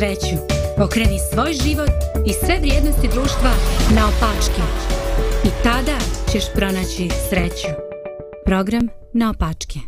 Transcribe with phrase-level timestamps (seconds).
[0.00, 0.36] sreću.
[0.76, 1.90] Pokreni svoj život
[2.26, 3.50] i sve vrijednosti društva
[3.94, 4.62] na opačke.
[5.44, 5.98] I tada
[6.32, 7.72] ćeš pronaći sreću.
[8.46, 9.78] Program na opačke.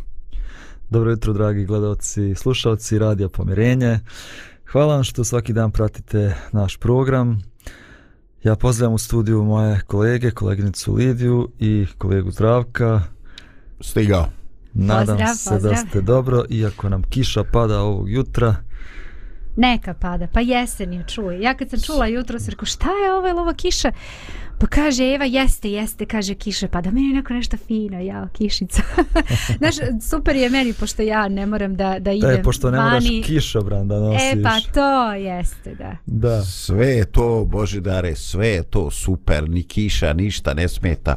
[0.89, 3.99] Dobro jutro, dragi gledalci i slušalci Radija Pomirenje.
[4.71, 7.41] Hvala vam što svaki dan pratite naš program.
[8.43, 13.01] Ja pozdravljam u studiju moje kolege, koleginicu Lidiju i kolegu Zdravka.
[13.81, 14.25] Stigao.
[14.73, 15.73] Nadam Pozdrav, se pozdrav.
[15.73, 18.55] da ste dobro, iako nam kiša pada ovog jutra.
[19.55, 21.41] Neka pada, pa jesen je čuje.
[21.41, 23.91] Ja kad sam čula jutro sam rekao šta je ovo, je li ovo kiša?
[24.63, 26.91] Pa kaže Eva jeste, jeste, kaže kiša pada.
[26.91, 28.81] Meni je neko nešto fino, ja, kišica.
[29.59, 33.03] Znaš, super je meni, pošto ja ne moram da, da idem E, pošto ne moraš
[33.03, 33.21] vani.
[33.23, 34.21] kišobran da nosiš.
[34.23, 35.95] E, pa to jeste, da.
[36.05, 36.41] Da.
[36.41, 41.15] Sve je to, Božidare, sve je to super, ni kiša, ništa ne smeta.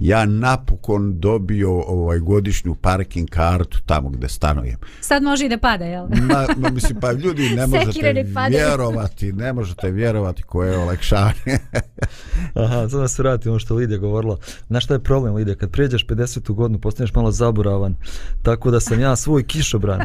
[0.00, 4.76] Ja napokon dobio ovaj godišnju parking kartu tamo gde stanujem.
[5.00, 6.06] Sad može i da pada, jel?
[6.22, 8.56] Ma, ma, mislim, pa ljudi ne možete padaju.
[8.58, 11.58] vjerovati, ne možete vjerovati koje je olakšanje.
[12.54, 14.36] Aha, sad da se vratimo ono što Lidija govorila.
[14.66, 15.56] Znaš šta je problem, Lidija?
[15.56, 16.54] Kad prijeđeš 50.
[16.54, 17.94] godinu, postaneš malo zaboravan.
[18.42, 20.00] Tako da sam ja svoj kišobran.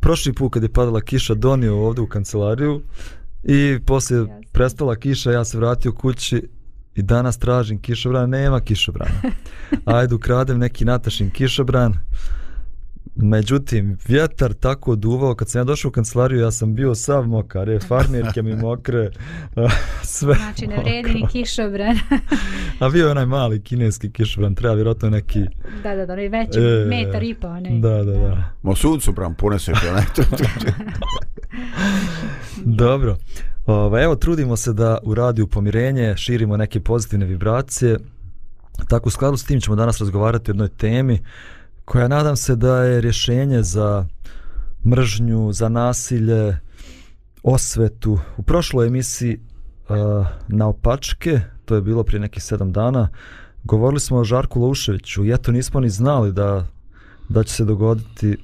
[0.00, 2.82] Prošli put kad je padala kiša, donio ovdje u kancelariju
[3.44, 6.48] i poslije prestala kiša, ja se vratio kući
[6.94, 9.22] i danas tražim kišobran, nema kišobrana.
[9.84, 11.94] Ajde, ukradem neki natašin kišobran.
[13.16, 17.68] Međutim, vjetar tako duvao, kad sam ja došao u kancelariju, ja sam bio sav mokar,
[17.68, 19.10] je, farmirke mi mokre,
[20.02, 21.98] sve Znači, ne vredi ni kišobran.
[22.80, 25.40] A bio je onaj mali kineski kišobran, treba vjerojatno neki...
[25.82, 27.78] da, da, da, onaj veći, E, metar i po, onaj.
[27.80, 28.50] Da, da, da.
[28.62, 30.22] Mo suncu pram puneseš onaj to.
[32.64, 33.16] Dobro.
[33.66, 37.98] Ova, evo, trudimo se da u radiju pomirenje širimo neke pozitivne vibracije.
[38.88, 41.18] Tako, u skladu s tim ćemo danas razgovarati o jednoj temi
[41.88, 44.06] koja nadam se da je rješenje za
[44.86, 46.58] mržnju, za nasilje,
[47.42, 48.18] osvetu.
[48.36, 49.38] U prošloj emisiji
[49.88, 53.08] uh, na opačke, to je bilo prije nekih sedam dana,
[53.64, 56.66] govorili smo o Žarku Louševiću i eto nismo ni znali da,
[57.28, 58.36] da će se dogoditi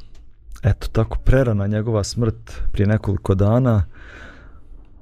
[0.63, 3.85] eto tako prerana njegova smrt prije nekoliko dana.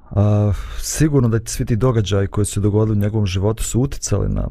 [0.09, 4.29] A, sigurno da svi ti događaji koji su se dogodili u njegovom životu su uticali
[4.29, 4.47] na,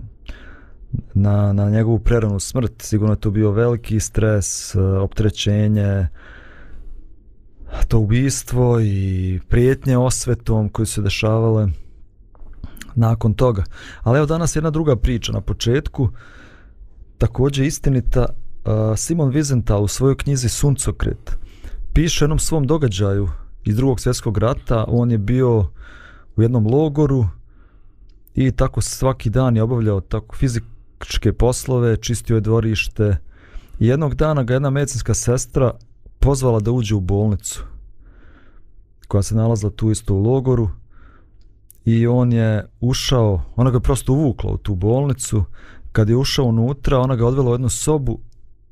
[1.15, 2.83] na, na njegovu preranu smrt.
[2.83, 6.09] Sigurno je to bio veliki stres, eh, optrećenje,
[7.89, 11.69] to ubistvo i prijetnje osvetom koje su se dešavale
[12.95, 13.65] nakon toga.
[14.03, 16.09] Ali evo danas jedna druga priča na početku,
[17.19, 21.43] također istinita, eh, Simon Wiesenthal u svojoj knjizi Suncokret
[21.93, 23.29] piše jednom svom događaju
[23.65, 24.85] iz drugog svjetskog rata.
[24.89, 25.59] On je bio
[26.37, 27.27] u jednom logoru
[28.35, 30.37] i tako svaki dan je obavljao tako
[31.03, 33.17] tehničke poslove, čistio je dvorište.
[33.79, 35.73] Jednog dana ga jedna medicinska sestra
[36.19, 37.65] pozvala da uđe u bolnicu
[39.09, 40.71] koja se nalazila tu isto u logoru
[41.85, 45.45] i on je ušao, ona ga je prosto uvukla u tu bolnicu
[45.93, 48.19] kad je ušao unutra, ona ga odvela u jednu sobu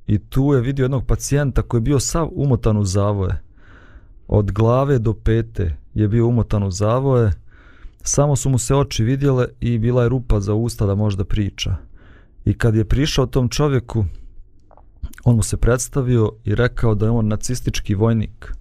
[0.07, 3.43] i tu je vidio jednog pacijenta koji je bio sav umotan u zavoje.
[4.29, 7.33] Od glave do pete je bio umotan u zavoje,
[8.03, 11.25] samo su mu se oči vidjele i bila je rupa za usta da može da
[11.25, 11.90] priča.
[12.45, 14.05] I kad je prišao tom čovjeku,
[15.25, 18.53] on mu se predstavio i rekao da je on nacistički vojnik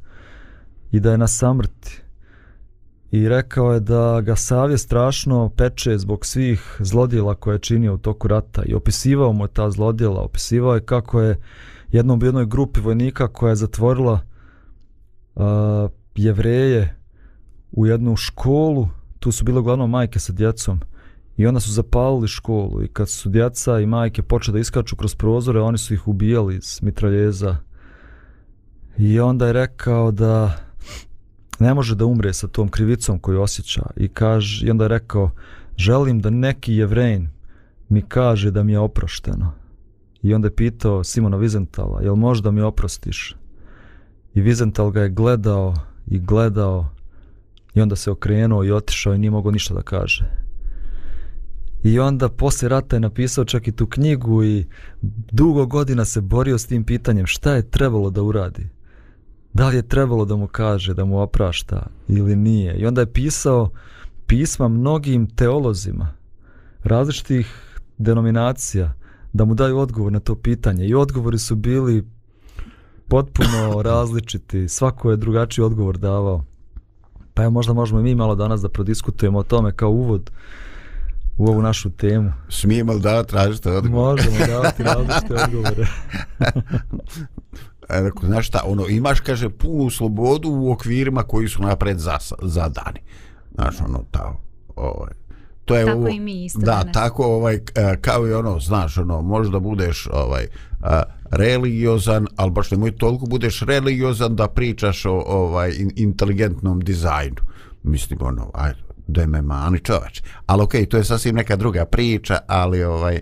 [0.91, 2.01] i da je na samrti.
[3.11, 7.97] I rekao je da ga savjest strašno peče zbog svih zlodjela koje je činio u
[7.97, 8.63] toku rata.
[8.65, 11.39] I opisivao mu je ta zlodjela, opisivao je kako je
[11.91, 14.19] jednom u jednoj grupi vojnika koja je zatvorila
[15.35, 15.43] uh,
[16.15, 16.95] jevreje
[17.71, 18.87] u jednu školu,
[19.19, 20.79] tu su bile uglavnom majke sa djecom
[21.39, 25.15] i onda su zapalili školu i kad su djeca i majke počeli da iskaču kroz
[25.15, 27.57] prozore, oni su ih ubijali iz mitraljeza.
[28.97, 30.57] I onda je rekao da
[31.59, 33.83] ne može da umre sa tom krivicom koju osjeća.
[33.95, 35.31] I kaže i onda je rekao
[35.77, 37.29] želim da neki jevrejn
[37.89, 39.51] mi kaže da mi je oprošteno.
[40.21, 43.35] I onda je pitao Simona Vizentala jel može da mi oprostiš?
[44.33, 45.75] I Vizental ga je gledao
[46.07, 46.89] i gledao
[47.73, 50.38] i onda se okrenuo i otišao i nije mogao ništa da kaže
[51.83, 54.65] i onda posle rata je napisao čak i tu knjigu i
[55.31, 58.69] dugo godina se borio s tim pitanjem šta je trebalo da uradi
[59.53, 62.75] da li je trebalo da mu kaže da mu oprašta ili nije.
[62.77, 63.69] I onda je pisao
[64.27, 66.13] pisma mnogim teolozima
[66.83, 68.93] različitih denominacija
[69.33, 70.85] da mu daju odgovor na to pitanje.
[70.85, 72.07] I odgovori su bili
[73.07, 74.67] potpuno različiti.
[74.67, 76.43] Svako je drugačiji odgovor davao.
[77.33, 80.31] Pa evo možda možemo i mi malo danas da prodiskutujemo o tome kao uvod
[81.39, 82.31] u ovu našu temu.
[82.49, 84.17] Smijemo li da tražite odgovor?
[84.17, 85.87] Možemo davati različite odgovore.
[87.89, 92.33] E, rekao, znaš šta, ono, imaš, kaže, punu slobodu u okvirima koji su napred zas,
[92.41, 92.99] zadani.
[93.55, 94.33] Znaš, ono, ta,
[94.75, 95.11] ovaj,
[95.65, 96.93] to je Tako ovo, i mi isto da, danas.
[96.93, 100.47] tako, ovaj, e, kao i ono, znaš, ono, možda budeš, ovaj,
[100.81, 107.41] a, religiozan, ali baš nemoj toliko budeš religiozan da pričaš o ovaj in, inteligentnom dizajnu.
[107.83, 110.21] Mislim, ono, ajde, do MMA, ani čoveč.
[110.45, 113.21] Ali okej, to je sasvim neka druga priča, ali ovaj, e,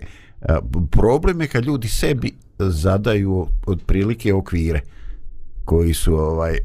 [0.90, 4.80] problem je kad ljudi sebi zadaju otprilike okvire
[5.64, 6.58] koji su ovaj e,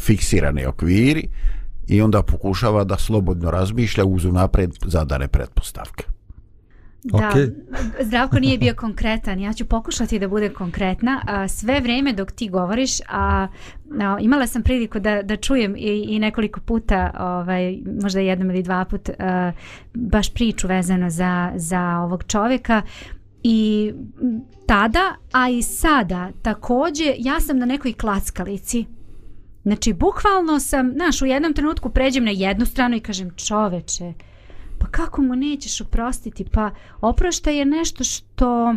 [0.00, 1.28] fiksirani okviri
[1.86, 6.04] i onda pokušava da slobodno razmišlja uz unapred zadane pretpostavke.
[7.04, 7.50] Da, Okej.
[8.00, 11.20] Zdravko nije bio konkretan, ja ću pokušati da bude konkretna.
[11.26, 13.46] A, sve vreme dok ti govoriš, a,
[14.00, 18.62] a imala sam priliku da, da čujem i, i nekoliko puta, ovaj, možda jednom ili
[18.62, 19.52] dva put, a,
[19.94, 22.82] baš priču vezano za, za ovog čovjeka
[23.42, 23.92] i
[24.66, 28.84] tada, a i sada takođe, ja sam na nekoj klackalici.
[29.62, 34.12] Znači, bukvalno sam, znaš, u jednom trenutku pređem na jednu stranu i kažem, čoveče,
[34.80, 36.44] pa kako mu nećeš oprostiti?
[36.44, 38.74] Pa oproštaj je nešto što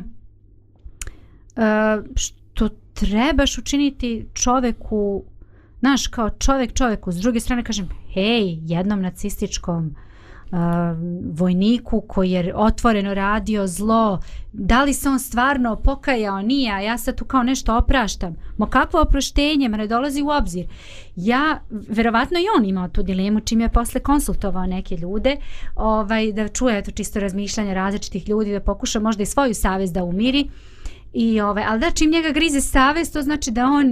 [1.56, 5.24] uh, što trebaš učiniti čoveku
[5.80, 7.12] znaš, kao čovek čoveku.
[7.12, 10.13] S druge strane kažem, hej, jednom nacističkom uh,
[11.34, 14.20] vojniku koji je otvoreno radio zlo,
[14.52, 18.36] da li se on stvarno pokajao, nije, a ja sad tu kao nešto opraštam.
[18.58, 20.68] Mo kakvo oproštenje, me ne dolazi u obzir.
[21.16, 25.36] Ja, verovatno i on imao tu dilemu čim je posle konsultovao neke ljude,
[25.76, 30.04] ovaj, da čuje to čisto razmišljanje različitih ljudi, da pokuša možda i svoju savest da
[30.04, 30.50] umiri.
[31.14, 33.86] I ovaj, ali da čim njega grize savest, to znači da on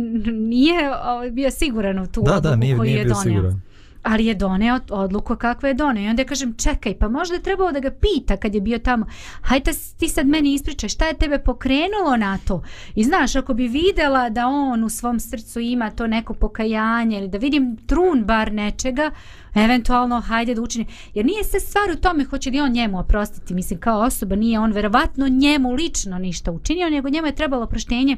[0.50, 3.24] nije ovaj, bio siguran u tu Da, odluku da, nije, koju nije je bio doneo
[3.24, 3.62] siguran
[4.04, 6.04] ali je doneo odluku kakva je doneo.
[6.04, 8.80] I onda ja kažem, čekaj, pa možda je trebalo da ga pita kad je bio
[8.80, 9.06] tamo,
[9.42, 12.64] hajde ti sad meni ispričaj, šta je tebe pokrenulo na to?
[12.96, 17.28] I znaš, ako bi videla da on u svom srcu ima to neko pokajanje ili
[17.28, 19.12] da vidim trun bar nečega,
[19.56, 20.86] eventualno hajde da učini.
[21.14, 24.60] Jer nije se stvar u tome hoće li on njemu oprostiti, mislim kao osoba, nije
[24.60, 28.18] on verovatno njemu lično ništa učinio, nego njemu je trebalo oproštenje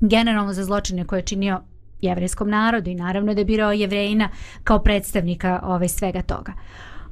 [0.00, 1.60] generalno za zločine koje je činio
[2.02, 4.28] jevrijskom narodu i naravno da je birao jevrejina
[4.64, 6.52] kao predstavnika ovaj svega toga.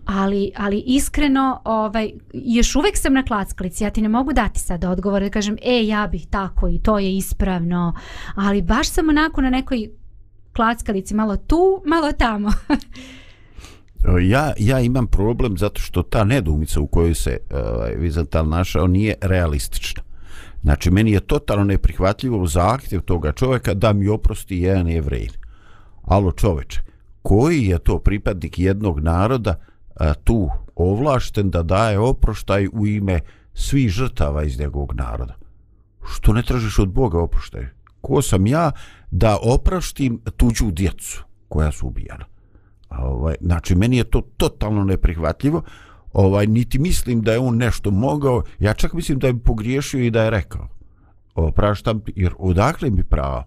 [0.07, 4.85] Ali, ali iskreno ovaj, još uvek sam na klackalici ja ti ne mogu dati sad
[4.85, 7.95] odgovor da kažem e ja bih tako i to je ispravno
[8.35, 9.89] ali baš sam onako na nekoj
[10.53, 12.51] klackalici malo tu malo tamo
[14.23, 19.15] Ja, ja imam problem zato što ta nedumica u kojoj se ovaj, Vizantal našao nije
[19.21, 20.03] realistična.
[20.63, 25.29] Znači, meni je totalno neprihvatljivo zahtjev toga čovjeka da mi oprosti jedan jevrej.
[26.03, 26.81] Alo čoveče,
[27.23, 29.55] koji je to pripadnik jednog naroda
[29.95, 33.21] a, tu ovlašten da daje oproštaj u ime
[33.55, 35.35] svih žrtava iz njegovog naroda?
[36.05, 37.67] Što ne tražiš od Boga oproštaj?
[38.01, 38.73] Ko sam ja
[39.11, 42.25] da opraštim tuđu djecu koja su ubijana?
[42.89, 45.63] A, Ovaj, znači, meni je to totalno neprihvatljivo.
[46.13, 48.43] Ovaj, niti mislim da je on nešto mogao.
[48.59, 50.69] Ja čak mislim da je pogriješio i da je rekao.
[51.35, 53.45] Opraštam, jer odakle mi pravo?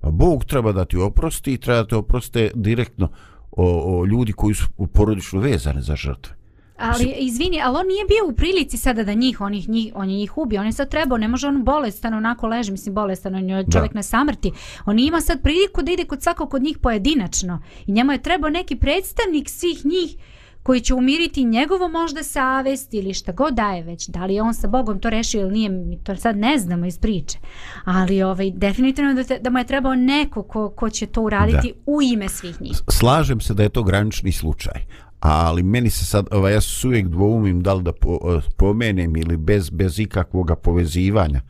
[0.00, 3.08] Pa Bog treba da ti oprosti i treba da te oproste direktno
[3.50, 6.38] o, o ljudi koji su porodično vezane za žrtve.
[6.78, 10.10] Ali izvini, ali on nije bio u prilici sada da njih, on, ih, njih, on
[10.10, 13.34] je njih ubio, on je sad trebao, ne može on bolestan onako leži, mislim bolestan,
[13.34, 13.98] on je čovjek Da.
[13.98, 14.52] na samrti.
[14.86, 18.50] On ima sad priliku da ide kod svakog od njih pojedinačno i njemu je trebao
[18.50, 20.16] neki predstavnik svih njih
[20.62, 24.08] koji će umiriti njegovo možda savest ili šta god daje već.
[24.08, 26.86] Da li je on sa Bogom to rešio ili nije, mi to sad ne znamo
[26.86, 27.38] iz priče.
[27.84, 31.68] Ali ovaj, definitivno da, te, da mu je trebao neko ko, ko će to uraditi
[31.68, 31.80] da.
[31.86, 32.76] u ime svih njih.
[32.88, 34.82] slažem se da je to granični slučaj
[35.20, 39.36] ali meni se sad ovaj, ja se uvijek dvoumim da li da po, pomenem ili
[39.36, 41.40] bez, bez ikakvoga povezivanja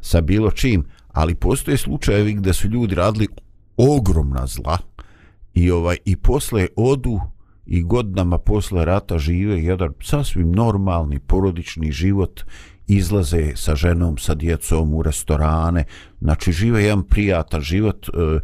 [0.00, 3.28] sa bilo čim ali postoje slučajevi gdje su ljudi radili
[3.76, 4.78] ogromna zla
[5.54, 7.20] i ovaj i posle odu
[7.68, 12.40] i godinama posle rata žive jedan sasvim normalni porodični život
[12.86, 15.84] izlaze sa ženom, sa djecom u restorane,
[16.20, 18.38] znači žive jedan prijatan život e,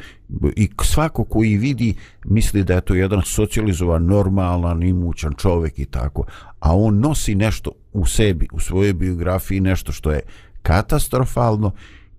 [0.57, 6.25] i svako koji vidi misli da je to jedan socijalizovan, normalan, imućan čovjek i tako,
[6.61, 10.21] a on nosi nešto u sebi, u svojoj biografiji, nešto što je
[10.63, 11.73] katastrofalno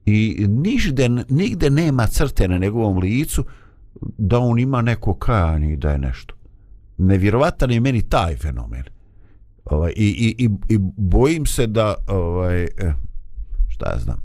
[0.05, 3.43] i nižde, nigde nema crte na njegovom licu
[4.01, 6.34] da on ima neko kajanje i da je nešto.
[6.97, 8.83] Nevjerovatan je meni taj fenomen.
[9.65, 12.93] Ovaj, i, i, i, I bojim se da, ovaj, eh,
[13.67, 14.21] šta ja znam,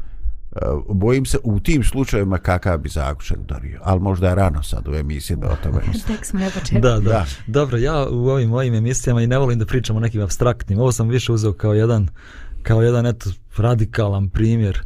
[0.56, 0.58] eh,
[0.88, 3.80] bojim se u tim slučajevima kakav bi zaključak donio.
[3.84, 6.16] Ali možda je rano sad u emisiji da o tome mislim.
[6.16, 6.80] Tek smo na početku.
[6.80, 7.10] Da, da, Da.
[7.10, 7.26] da.
[7.46, 10.78] Dobro, ja u ovim mojim emisijama i ne volim da pričam o nekim abstraktnim.
[10.78, 12.08] Ovo sam više uzeo kao jedan,
[12.62, 14.80] kao jedan eto, radikalan primjer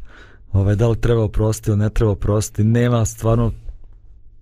[0.53, 3.53] ovaj, da li treba oprostiti ili ne treba oprostiti, nema stvarno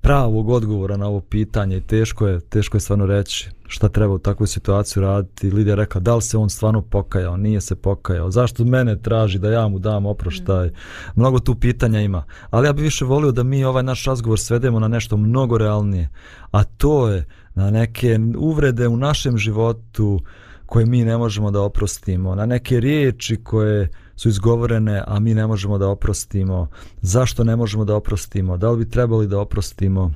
[0.03, 4.19] pravog odgovora na ovo pitanje i teško je, teško je stvarno reći šta treba u
[4.19, 5.51] takvoj situaciji raditi.
[5.51, 9.51] Lidija rekla da li se on stvarno pokajao, nije se pokajao, zašto mene traži da
[9.51, 10.67] ja mu dam oproštaj.
[10.67, 10.73] Mm.
[11.15, 14.81] Mnogo tu pitanja ima, ali ja bih više volio da mi ovaj naš razgovor svedemo
[14.81, 16.09] na nešto mnogo realnije,
[16.51, 20.21] a to je na neke uvrede u našem životu
[20.67, 25.47] koje mi ne možemo da oprostimo, na neke riječi koje su izgovorene, a mi ne
[25.47, 26.69] možemo da oprostimo.
[27.01, 28.57] Zašto ne možemo da oprostimo?
[28.57, 30.13] Da li bi trebali da oprostimo?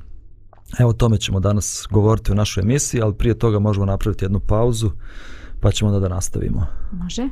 [0.79, 4.39] Evo o tome ćemo danas govoriti u našoj emisiji, ali prije toga možemo napraviti jednu
[4.39, 4.91] pauzu,
[5.59, 6.65] pa ćemo onda da nastavimo.
[6.91, 7.29] Može.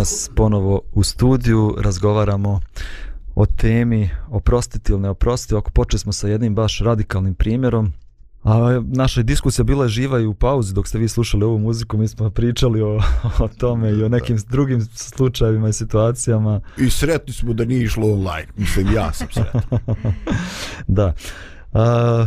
[0.00, 2.60] Evo nas ponovo u studiju, razgovaramo
[3.34, 5.54] o temi oprostiti ili ne oprostiti.
[5.54, 7.92] Ako počeli smo sa jednim baš radikalnim primjerom,
[8.44, 11.96] a naša diskusija bila je živa i u pauzi dok ste vi slušali ovu muziku,
[11.96, 13.00] mi smo pričali o,
[13.44, 16.60] o tome i o nekim drugim slučajevima i situacijama.
[16.78, 19.62] I sretni smo da nije išlo online, mislim ja sam sretan.
[20.98, 21.12] da.
[21.72, 22.26] A,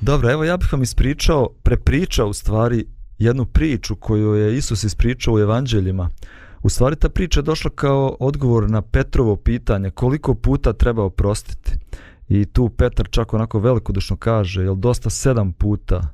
[0.00, 2.84] dobro, evo ja bih vam ispričao, prepričao u stvari
[3.18, 6.10] jednu priču koju je Isus ispričao u evanđeljima.
[6.62, 11.72] U stvari ta priča je došla kao odgovor na Petrovo pitanje koliko puta treba oprostiti.
[12.28, 16.08] I tu Petar čak onako velikodušno kaže, jel dosta sedam puta?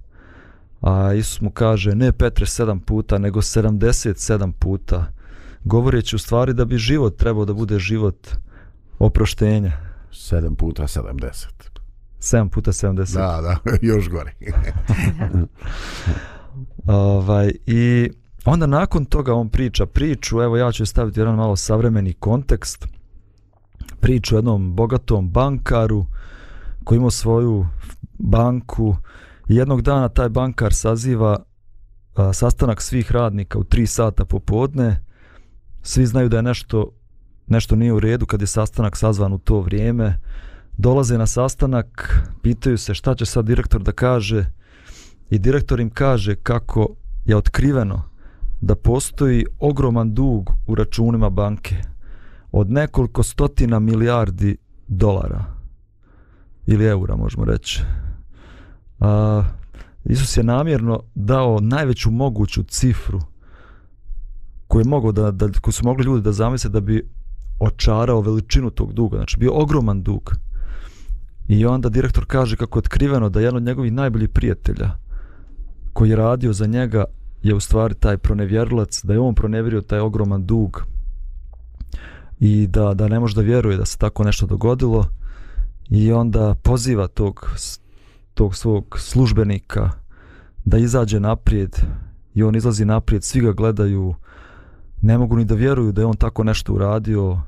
[0.80, 5.06] A Isus mu kaže, ne Petre sedam puta, nego 77 puta.
[5.64, 8.28] Govoreći u stvari da bi život trebao da bude život
[8.98, 9.72] oproštenja.
[10.12, 11.46] Sedam puta 70.
[12.20, 13.14] 7 puta 70.
[13.14, 13.56] Da, da,
[13.92, 14.32] još gore.
[16.86, 18.10] ovaj, I
[18.44, 22.86] onda nakon toga on priča priču, evo ja ću staviti jedan malo savremeni kontekst,
[24.00, 26.06] priču o jednom bogatom bankaru
[26.84, 27.66] koji ima svoju
[28.18, 28.96] banku.
[29.48, 31.38] I jednog dana taj bankar saziva
[32.14, 35.04] a, sastanak svih radnika u 3 sata popodne,
[35.82, 36.90] svi znaju da je nešto,
[37.46, 40.20] nešto nije u redu kad je sastanak sazvan u to vrijeme,
[40.76, 44.46] dolaze na sastanak, pitaju se šta će sad direktor da kaže
[45.30, 46.88] i direktor im kaže kako
[47.24, 48.11] je otkriveno
[48.62, 51.76] da postoji ogroman dug u računima banke
[52.52, 54.56] od nekoliko stotina milijardi
[54.88, 55.44] dolara
[56.66, 57.82] ili eura možemo reći.
[59.00, 59.44] A,
[60.04, 63.20] Isus je namjerno dao najveću moguću cifru
[64.68, 67.08] koju, je mogao da, da, koju su mogli ljudi da zamisle da bi
[67.58, 69.16] očarao veličinu tog duga.
[69.16, 70.32] Znači bio ogroman dug.
[71.48, 74.90] I onda direktor kaže kako je otkriveno da jedan od njegovih najboljih prijatelja
[75.92, 77.04] koji je radio za njega
[77.42, 80.82] je u stvari taj pronevjerlac, da je on pronevjerio taj ogroman dug
[82.40, 85.08] i da, da ne može da vjeruje da se tako nešto dogodilo
[85.90, 87.50] i onda poziva tog,
[88.34, 89.90] tog svog službenika
[90.64, 91.76] da izađe naprijed
[92.34, 94.14] i on izlazi naprijed, svi ga gledaju,
[95.02, 97.40] ne mogu ni da vjeruju da je on tako nešto uradio,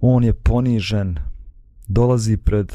[0.00, 1.18] on je ponižen,
[1.88, 2.72] dolazi pred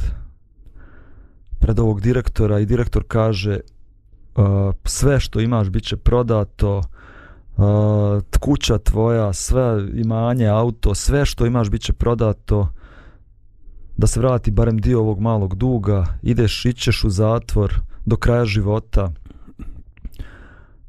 [1.59, 3.59] pred ovog direktora i direktor kaže
[4.37, 6.81] Eh, sve što imaš bit će prodato.
[7.57, 12.69] Uh, kuća tvoja sve imanje, auto sve što imaš bit će prodato.
[13.97, 17.73] Da se vrati barem dio ovog malog duga ideš, ićeš u zatvor
[18.05, 19.11] do kraja života.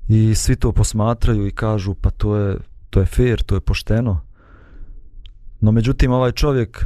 [0.09, 2.57] I svi to posmatraju i kažu pa to je,
[2.91, 4.21] to je fair, to je pošteno.
[5.61, 6.85] No međutim ovaj čovjek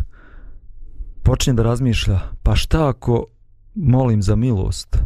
[1.23, 3.25] počinje da razmišlja pa šta ako
[3.75, 4.97] molim za milost.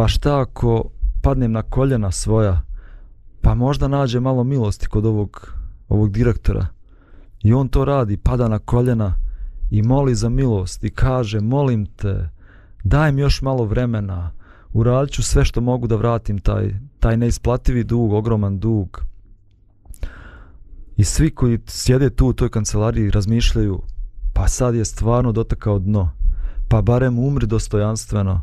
[0.00, 0.90] Pa šta ako
[1.22, 2.62] padnem na koljena svoja,
[3.40, 5.54] pa možda nađe malo milosti kod ovog,
[5.88, 6.66] ovog direktora.
[7.42, 9.14] I on to radi, pada na koljena
[9.70, 12.28] i moli za milost i kaže, molim te,
[12.84, 14.30] daj mi još malo vremena,
[14.72, 19.04] uradit ću sve što mogu da vratim taj, taj neisplativi dug, ogroman dug.
[20.96, 23.82] I svi koji sjede tu u toj kancelariji razmišljaju,
[24.32, 26.10] pa sad je stvarno dotakao dno
[26.70, 28.42] pa barem umri dostojanstveno,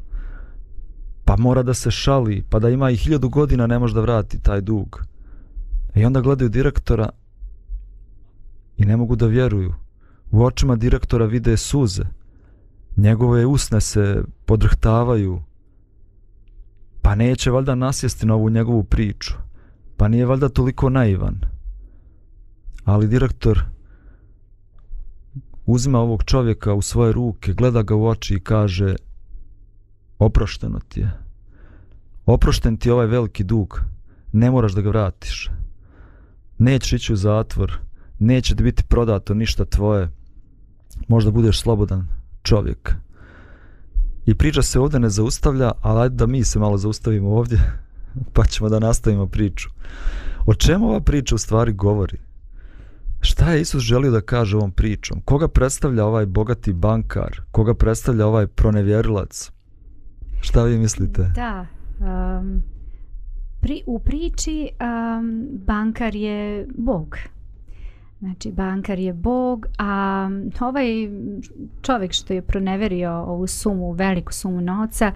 [1.28, 4.40] pa mora da se šali, pa da ima i hiljadu godina ne može da vrati
[4.40, 5.04] taj dug.
[5.96, 7.10] I onda gledaju direktora
[8.78, 9.74] i ne mogu da vjeruju.
[10.32, 12.04] U očima direktora vide suze.
[12.98, 15.42] Njegove usne se podrhtavaju.
[17.02, 19.34] Pa neće valjda nasjesti na ovu njegovu priču.
[19.98, 21.42] Pa nije valjda toliko naivan.
[22.84, 23.64] Ali direktor
[25.66, 28.96] uzima ovog čovjeka u svoje ruke, gleda ga u oči i kaže
[30.20, 31.12] oprošteno ti je.
[32.26, 33.82] Oprošten ti je ovaj veliki dug.
[34.32, 35.50] Ne moraš da ga vratiš.
[36.58, 37.80] Nećeš ići u zatvor.
[38.20, 40.10] Neće ti biti prodato ništa tvoje.
[41.08, 42.08] Možda budeš slobodan
[42.44, 42.96] čovjek.
[44.26, 47.60] I priča se ovdje ne zaustavlja, ali ajde da mi se malo zaustavimo ovdje,
[48.34, 49.70] pa ćemo da nastavimo priču.
[50.46, 52.18] O čemu ova priča u stvari govori?
[53.22, 55.22] Šta je Isus želio da kaže ovom pričom?
[55.22, 57.42] Koga predstavlja ovaj bogati bankar?
[57.52, 59.52] Koga predstavlja ovaj pronevjerilac?
[60.42, 61.32] Šta vi mislite?
[61.36, 61.66] Da,
[62.00, 62.64] um,
[63.62, 67.18] pri, u priči um, bankar je Bog.
[68.20, 70.88] Znači, bankar je Bog, a ovaj
[71.82, 75.12] čovjek što je proneverio ovu sumu, veliku sumu novca,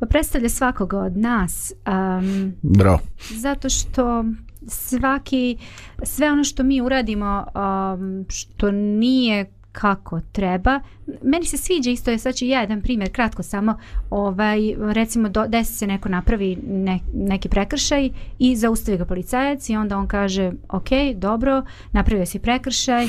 [0.00, 1.72] pa predstavlja svakoga od nas.
[1.86, 2.98] Um, Bro.
[3.30, 4.24] Zato što
[4.66, 5.56] svaki
[6.02, 10.80] sve ono što mi uradimo um, što nije kako treba.
[11.22, 13.78] Meni se sviđa isto, je sad ću ja jedan primjer, kratko samo,
[14.10, 19.76] ovaj, recimo do, desi se neko napravi ne, neki prekršaj i zaustavi ga policajac i
[19.76, 23.06] onda on kaže, ok, dobro, napravio si prekršaj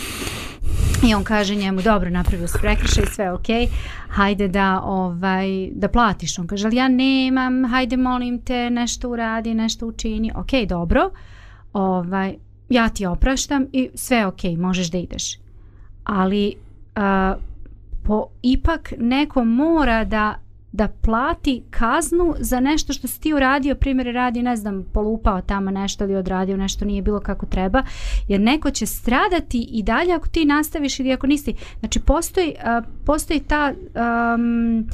[1.10, 3.47] i on kaže njemu, dobro, napravio si prekršaj, sve ok,
[4.10, 6.39] hajde da, ovaj, da platiš.
[6.39, 11.10] On kaže, ali ja nemam, hajde molim te, nešto uradi, nešto učini, ok, dobro,
[11.73, 12.36] ovaj,
[12.69, 15.42] ja ti opraštam i sve ok, možeš da ideš
[16.03, 16.55] ali
[16.95, 17.41] uh,
[18.03, 20.35] po, ipak neko mora da
[20.73, 25.71] da plati kaznu za nešto što si ti uradio, primjer radi, ne znam, polupao tamo
[25.71, 27.83] nešto ili odradio nešto nije bilo kako treba,
[28.27, 31.53] jer neko će stradati i dalje ako ti nastaviš ili ako nisi.
[31.79, 34.87] Znači, postoji, uh, postoji ta um,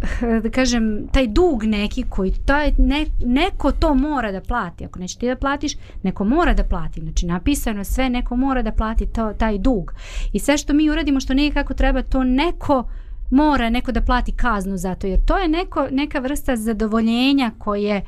[0.42, 4.84] da kažem, taj dug neki koji taj, ne, neko to mora da plati.
[4.84, 7.00] Ako neće ti da platiš, neko mora da plati.
[7.00, 9.94] Znači, napisano sve, neko mora da plati to, taj dug.
[10.32, 12.84] I sve što mi uradimo, što nije kako treba, to neko
[13.30, 15.06] mora neko da plati kaznu za to.
[15.06, 18.02] Jer to je neko, neka vrsta zadovoljenja koje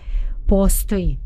[0.47, 1.19] postoji.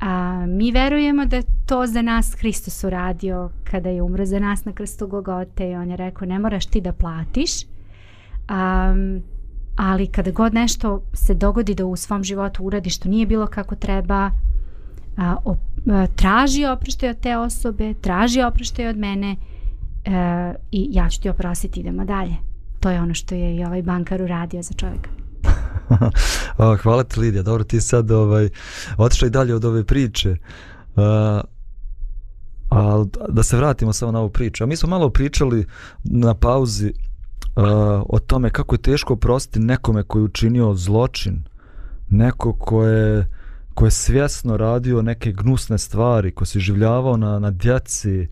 [0.00, 4.72] A mi verujemo da to za nas Hristos uradio kada je umro za nas na
[4.72, 7.50] krstu Gogote i on je rekao ne moraš ti da platiš.
[8.50, 9.22] Um,
[9.76, 13.74] ali kada god nešto se dogodi da u svom životu uradi što nije bilo kako
[13.74, 14.30] treba
[15.16, 15.56] a, o,
[15.90, 19.36] a, traži oproštaj od te osobe traži oproštaj od mene
[20.06, 22.36] a, i ja ću ti oprostiti idemo dalje
[22.80, 25.10] to je ono što je i ovaj bankar uradio za čovjeka
[26.82, 28.48] Hvala ti Lidija, dobro ti sad ovaj,
[28.96, 30.30] otišla i dalje od ove priče.
[30.30, 30.36] E,
[30.96, 31.40] uh,
[32.70, 34.64] a da se vratimo samo na ovu priču.
[34.64, 35.66] A mi smo malo pričali
[36.04, 36.92] na pauzi
[37.56, 37.62] uh,
[38.08, 41.42] o tome kako je teško prostiti nekome koji je učinio zločin,
[42.10, 43.28] neko ko je,
[43.74, 48.28] ko je svjesno radio neke gnusne stvari, ko se življavao na, na djeci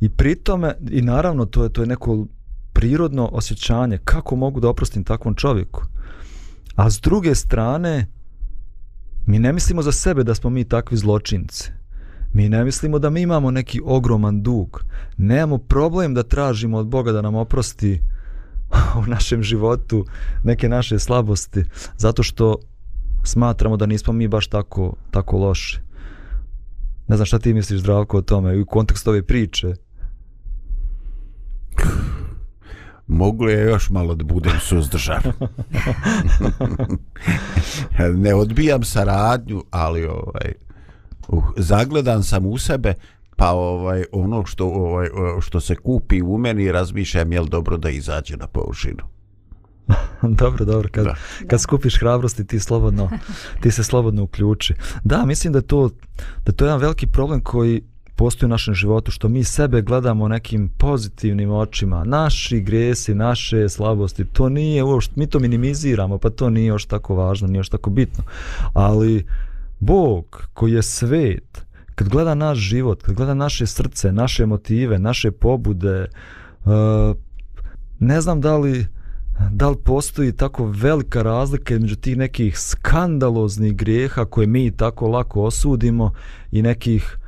[0.00, 2.26] i pritome, i naravno to je, to je neko
[2.72, 5.82] prirodno osjećanje, kako mogu da oprostim takvom čovjeku.
[6.74, 8.06] A s druge strane,
[9.26, 11.70] mi ne mislimo za sebe da smo mi takvi zločinci.
[12.34, 14.84] Mi ne mislimo da mi imamo neki ogroman dug.
[15.16, 18.00] Nemamo problem da tražimo od Boga da nam oprosti
[19.04, 20.04] u našem životu
[20.44, 21.64] neke naše slabosti,
[21.96, 22.56] zato što
[23.24, 25.80] smatramo da nismo mi baš tako, tako loši.
[27.08, 29.74] Ne znam šta ti misliš, Zdravko, o tome, u kontekstu ove priče.
[33.06, 35.22] Mogu je još malo da budem suzdržan.
[38.24, 40.63] ne odbijam saradnju, ali ovaj,
[41.28, 42.94] uh, zagledan sam u sebe
[43.36, 45.08] pa ovaj ono što ovaj
[45.40, 49.14] što se kupi u meni razmišljam jel dobro da izađe na površinu
[50.40, 51.14] dobro, dobro, kad, da.
[51.46, 53.10] kad skupiš hrabrosti ti slobodno,
[53.60, 54.74] ti se slobodno uključi.
[55.04, 55.90] Da, mislim da to,
[56.46, 57.82] da to je jedan veliki problem koji
[58.16, 64.24] postoji u našem životu, što mi sebe gledamo nekim pozitivnim očima, naši gresi, naše slabosti,
[64.24, 67.90] to nije uopšte, mi to minimiziramo, pa to nije još tako važno, nije još tako
[67.90, 68.24] bitno.
[68.72, 69.26] Ali,
[69.86, 75.30] Bog koji je svet, kad gleda naš život, kad gleda naše srce, naše motive, naše
[75.30, 76.06] pobude,
[76.64, 77.16] uh,
[77.98, 78.86] ne znam da li,
[79.50, 85.42] da li postoji tako velika razlika između tih nekih skandaloznih grijeha koje mi tako lako
[85.42, 86.12] osudimo
[86.52, 87.18] i nekih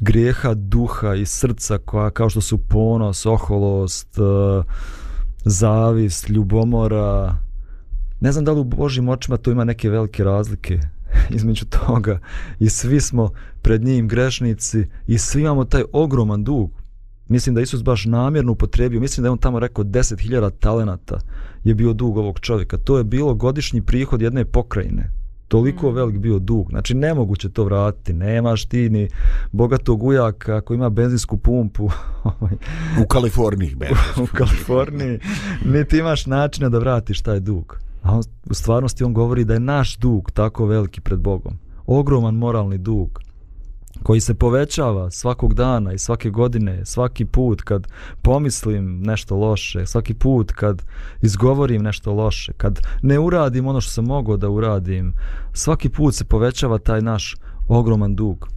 [0.00, 4.22] grijeha duha i srca koja kao što su ponos, oholost, e,
[5.44, 7.36] zavist, ljubomora.
[8.20, 10.80] Ne znam da li u Božim očima to ima neke velike razlike.
[11.36, 12.18] između toga
[12.58, 13.30] i svi smo
[13.62, 16.70] pred njim grešnici i svi imamo taj ogroman dug.
[17.28, 21.18] Mislim da Isus baš namjerno upotrebio, mislim da je on tamo rekao 10.000 talenata
[21.64, 22.76] je bio dug ovog čovjeka.
[22.76, 25.10] To je bilo godišnji prihod jedne pokrajine.
[25.48, 25.94] Toliko mm.
[25.94, 26.70] velik bio dug.
[26.70, 28.12] Znači nemoguće to vratiti.
[28.12, 29.08] Nemaš ti ni
[29.52, 31.90] bogatog ujaka ako ima benzinsku pumpu.
[32.40, 32.52] Ovaj.
[33.02, 33.76] u Kaliforniji.
[34.22, 35.18] u Kaliforniji.
[35.64, 37.78] Niti imaš načina da vratiš taj dug.
[38.02, 41.58] A on, u stvarnosti on govori da je naš dug tako veliki pred Bogom.
[41.86, 43.20] Ogroman moralni dug
[44.02, 47.86] koji se povećava svakog dana i svake godine, svaki put kad
[48.22, 50.82] pomislim nešto loše, svaki put kad
[51.22, 55.12] izgovorim nešto loše, kad ne uradim ono što sam mogao da uradim,
[55.52, 57.36] svaki put se povećava taj naš
[57.68, 58.48] ogroman dug.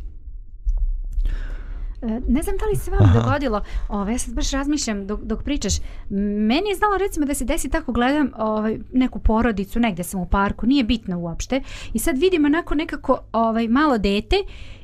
[2.08, 3.20] E, ne znam da li se vam Aha.
[3.20, 5.74] dogodilo, ove, ja sad baš razmišljam dok, dok pričaš,
[6.10, 10.26] meni je znalo recimo da se desi tako gledam ovaj, neku porodicu, negde sam u
[10.26, 11.62] parku, nije bitno uopšte,
[11.94, 14.36] i sad vidimo onako nekako ovaj, malo dete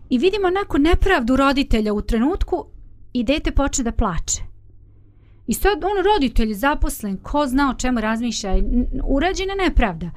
[0.09, 2.65] i vidimo onako nepravdu roditelja u trenutku
[3.13, 4.41] i dete počne da plače.
[5.47, 8.55] I sad on roditelj zaposlen, ko zna o čemu razmišlja,
[9.03, 10.09] urađena nepravda.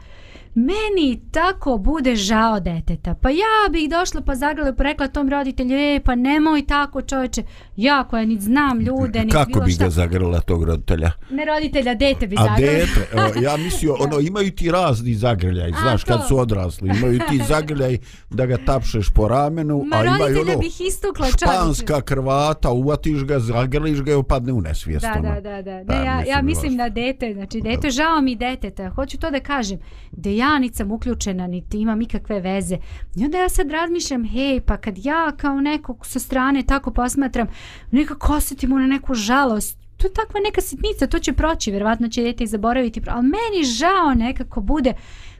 [0.55, 3.14] Meni tako bude žao deteta.
[3.14, 7.43] Pa ja bih došla pa zagrala pa rekla tom roditelju, e, pa nemoj tako čoveče.
[7.77, 9.85] Ja koja ni znam ljude, ni Kako bilo bi šta.
[9.85, 11.11] ga zagrla tog roditelja?
[11.31, 12.73] Ne roditelja, dete bi A zagrala.
[12.73, 16.29] dete, o, ja mislio, ono, imaju ti razni zagrljaj, A, znaš, kad to.
[16.29, 17.99] su odrasli, imaju ti zagrljaj
[18.31, 23.38] da ga tapšeš po ramenu, Ma a imaju ono, bih istukla španska krvata, uvatiš ga,
[23.38, 25.07] zagrliš ga i opadne u nesvijest.
[25.07, 25.40] Da, ono.
[25.40, 25.85] da, da, da.
[25.87, 29.40] Pa, Ne, ja, ja mislim, na dete, znači dete, žao mi deteta, hoću to da
[29.40, 29.79] kažem,
[30.12, 32.78] da ja niti sam uključena, niti imam ikakve veze.
[33.16, 37.46] I onda ja sad razmišljam, hej, pa kad ja kao nekog sa strane tako posmatram,
[37.90, 42.22] nekako osjetim na neku žalost, to je takva neka sitnica, to će proći, vjerovatno će
[42.22, 44.94] dete i zaboraviti, ali meni žao nekako bude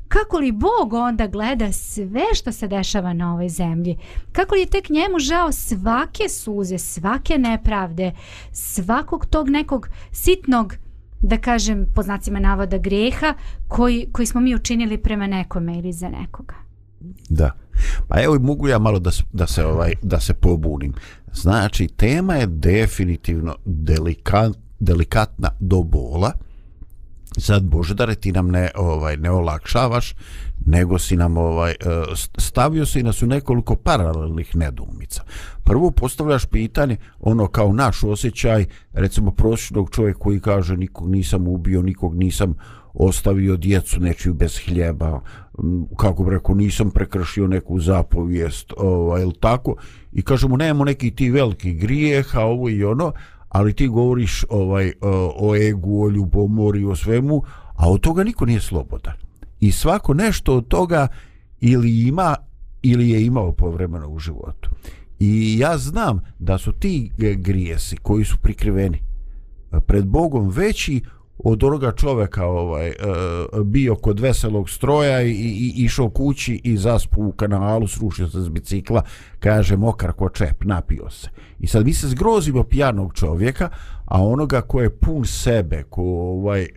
[0.09, 3.99] kako li Bog onda gleda sve što se dešava na ovoj zemlji?
[4.33, 8.13] Kako li je tek njemu žao svake suze, svake nepravde,
[8.53, 10.75] svakog tog nekog sitnog
[11.25, 13.35] da kažem po znacima navoda greha
[13.69, 16.55] koji, koji smo mi učinili prema nekome ili za nekoga.
[17.29, 17.51] Da.
[18.09, 20.95] Pa evo mogu ja malo da, da se ovaj da se pobunim.
[21.33, 26.33] Znači tema je definitivno delikat, delikatna do bola.
[27.39, 30.15] Sad Božedare ti nam ne ovaj ne olakšavaš,
[30.67, 31.75] nego si nam ovaj e,
[32.39, 35.23] stavio si nas u nekoliko paralelnih nedumica.
[35.65, 41.83] Prvo postavljaš pitanje ono kao naš osjećaj recimo prosječnog čovjeka koji kaže nikog nisam ubio,
[41.83, 42.55] nikog nisam
[42.95, 45.21] ostavio djecu nečiju bez hljeba,
[45.97, 49.77] kako bi rekao, nisam prekršio neku zapovijest, ovaj, ili tako,
[50.13, 53.13] i kažemo, nemamo neki ti veliki grijeh, a ovo i ono,
[53.55, 54.93] ali ti govoriš ovaj,
[55.39, 57.43] o, egu, o ljubomori, o svemu,
[57.75, 59.15] a od toga niko nije slobodan.
[59.61, 61.09] I svako nešto od toga
[61.61, 62.37] ili ima,
[62.83, 64.71] ili je imao povremeno u životu.
[65.19, 69.03] I ja znam da su ti grijesi koji su prikriveni
[69.87, 71.01] pred Bogom veći
[71.39, 72.95] od onoga čoveka ovaj e,
[73.65, 78.49] bio kod veselog stroja i, i išao kući i zaspu u kanalu, srušio se s
[78.49, 79.03] bicikla,
[79.39, 81.29] kaže mokar ko čep, napio se.
[81.61, 83.69] I sad mi se zgrozimo pijanog čovjeka,
[84.05, 86.69] a onoga ko je pun sebe, ko, ovaj, e,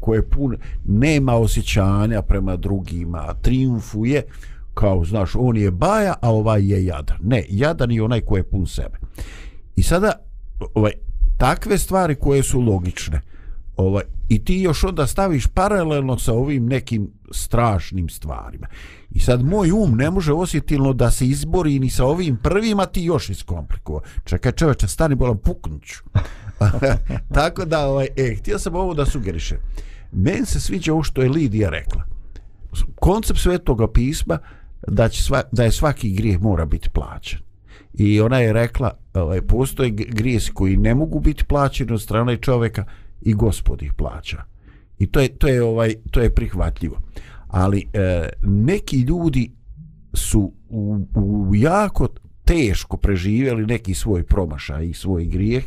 [0.00, 4.22] ko je pun, nema osjećanja prema drugima, triumfuje,
[4.74, 7.18] kao, znaš, on je baja, a ovaj je jadan.
[7.22, 8.98] Ne, jadan je onaj ko je pun sebe.
[9.76, 10.12] I sada,
[10.74, 10.92] ovaj,
[11.36, 13.20] takve stvari koje su logične,
[13.78, 18.66] ovaj, i ti još onda staviš paralelno sa ovim nekim strašnim stvarima.
[19.10, 23.02] I sad moj um ne može osjetilno da se izbori ni sa ovim prvima, ti
[23.02, 24.02] još iskomplikovao.
[24.24, 26.02] Čekaj čoveče, stani bolam puknuću.
[27.34, 29.58] Tako da, ovaj, e, htio sam ovo da sugerišem.
[30.12, 32.02] Men se sviđa ovo što je Lidija rekla.
[32.94, 34.38] Koncept svetoga pisma
[34.88, 37.38] da, će sva, da je svaki grijeh mora biti plaćen.
[37.94, 42.84] I ona je rekla, ovaj, postoje grijesi koji ne mogu biti plaćeni od strane čovjeka
[43.20, 44.42] i gospod ih plaća.
[44.98, 46.96] I to je, to je, ovaj, to je prihvatljivo.
[47.48, 49.50] Ali e, neki ljudi
[50.14, 52.08] su u, u jako
[52.44, 55.64] teško preživjeli neki svoj promašaj i svoj grijeh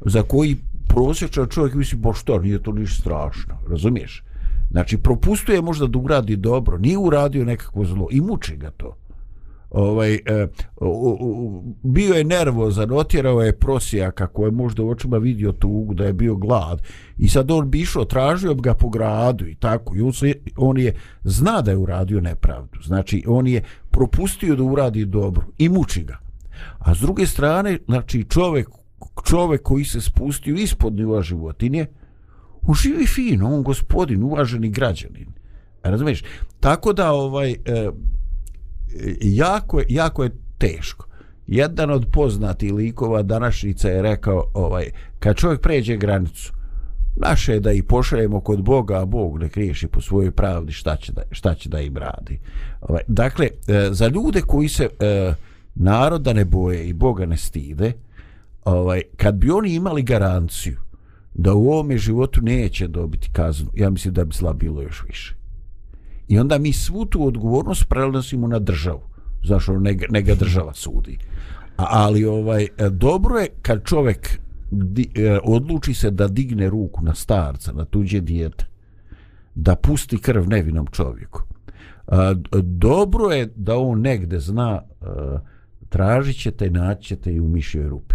[0.00, 0.56] za koji
[0.88, 4.24] prosječan čovjek misli, bo što, nije to ništa strašno, razumiješ?
[4.70, 8.96] Znači, propustuje možda da uradi dobro, nije uradio nekako zlo i muči ga to.
[9.72, 10.46] Ovaj, e,
[10.80, 15.94] u, u, bio je nervozan, otjerao je prosijaka koji je možda u očima vidio tugu
[15.94, 16.82] da je bio glad
[17.18, 20.34] i sad on bi išao, tražio bi ga po gradu i tako i on, se,
[20.56, 25.68] on je zna da je uradio nepravdu znači on je propustio da uradi dobro i
[25.68, 26.18] muči ga
[26.78, 28.68] a s druge strane znači čovjek
[29.24, 31.86] čovjek koji se spustio ispod nivoa životinje
[32.62, 35.28] on živi fino, on gospodin, uvaženi građanin.
[35.84, 36.24] E, razumiješ?
[36.60, 37.56] Tako da ovaj e,
[39.20, 41.06] jako jako je teško.
[41.46, 46.52] Jedan od poznatih likova današnjica je rekao ovaj kad čovjek pređe granicu
[47.16, 50.96] naše je da i pošaljemo kod Boga, a Bog ne kriješi po svojoj pravdi šta
[50.96, 52.40] će da, šta će da im radi.
[52.80, 55.34] Ovaj, dakle, e, za ljude koji se e,
[55.74, 57.92] naroda ne boje i Boga ne stide,
[58.64, 60.78] ovaj, kad bi oni imali garanciju
[61.34, 65.36] da u ovome životu neće dobiti kaznu, ja mislim da bi zla bilo još više.
[66.32, 69.00] I onda mi svu tu odgovornost prenosimo na državu.
[69.44, 71.18] Zašto ono, ne, ga- ne ga država sudi.
[71.76, 74.40] A, ali ovaj dobro je kad čovjek
[74.70, 78.66] di, e, odluči se da digne ruku na starca, na tuđe dijete,
[79.54, 81.42] da pusti krv nevinom čovjeku.
[82.06, 85.38] A, dobro je da on negde zna a,
[85.88, 88.14] tražit ćete, naći ćete i u mišjoj rupi.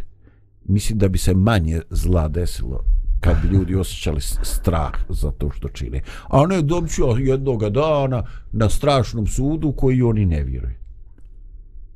[0.65, 2.83] Mislim da bi se manje zla desilo
[3.19, 6.01] kad bi ljudi osjećali strah za to što čine.
[6.29, 10.75] A ne dobit ću ja jednoga dana na strašnom sudu koji oni ne vjeruju.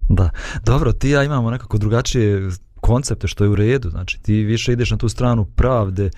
[0.10, 0.30] Da,
[0.66, 2.50] dobro, ti ja imamo nekako drugačije
[2.82, 3.90] koncepte što je u redu.
[3.90, 6.10] Znači ti više ideš na tu stranu pravde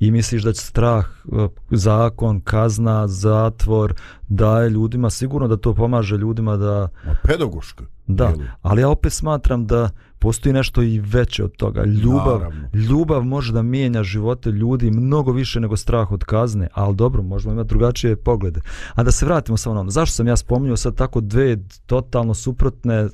[0.00, 3.94] i misliš da će strah, e, zakon, kazna, zatvor
[4.28, 6.88] daje ljudima, sigurno da to pomaže ljudima da...
[7.22, 7.84] Pedagoška.
[8.06, 11.84] Da, ali ja opet smatram da postoji nešto i veće od toga.
[11.84, 12.68] Ljubav, Naravno.
[12.72, 17.54] ljubav može da mijenja živote ljudi mnogo više nego strah od kazne, ali dobro, možemo
[17.54, 18.60] imati drugačije poglede.
[18.94, 22.34] A da se vratimo samo na ono, zašto sam ja spominjao sad tako dve totalno
[22.34, 23.08] suprotne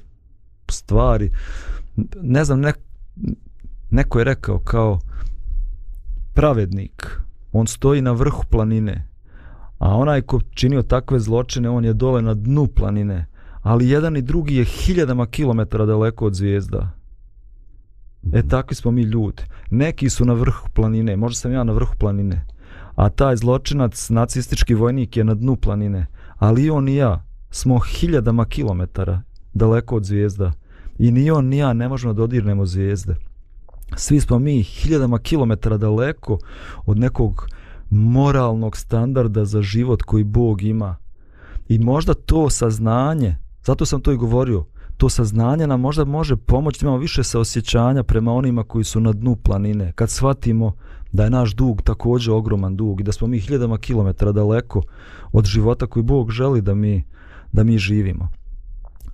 [0.71, 1.31] stvari?
[2.23, 2.73] Ne znam, ne,
[3.90, 5.01] neko je rekao kao
[6.35, 7.21] pravednik,
[7.53, 9.09] on stoji na vrhu planine,
[9.79, 13.27] a onaj ko činio takve zločine, on je dole na dnu planine
[13.64, 16.90] ali jedan i drugi je hiljadama kilometara daleko od zvijezda.
[18.33, 18.48] E mhm.
[18.48, 19.42] takvi smo mi ljudi.
[19.70, 22.46] Neki su na vrhu planine, možda sam ja na vrhu planine,
[22.94, 27.79] a taj zločinac, nacistički vojnik je na dnu planine, ali i on i ja smo
[27.79, 29.22] hiljadama kilometara
[29.55, 30.53] daleko od zvijezda.
[30.98, 33.16] I ni on ni ja ne možemo da dodirnemo zvijezde.
[33.96, 36.38] Svi smo mi hiljadama kilometara daleko
[36.87, 37.46] od nekog
[37.90, 40.96] moralnog standarda za život koji Bog ima.
[41.68, 44.64] I možda to saznanje Zato sam to i govorio.
[44.96, 49.12] To saznanje nam možda može pomoći, imamo više se osjećanja prema onima koji su na
[49.12, 49.92] dnu planine.
[49.92, 50.72] Kad shvatimo
[51.12, 54.83] da je naš dug također ogroman dug i da smo mi hiljadama kilometara daleko
[55.33, 57.05] od života koji Bog želi da mi,
[57.53, 58.29] da mi živimo.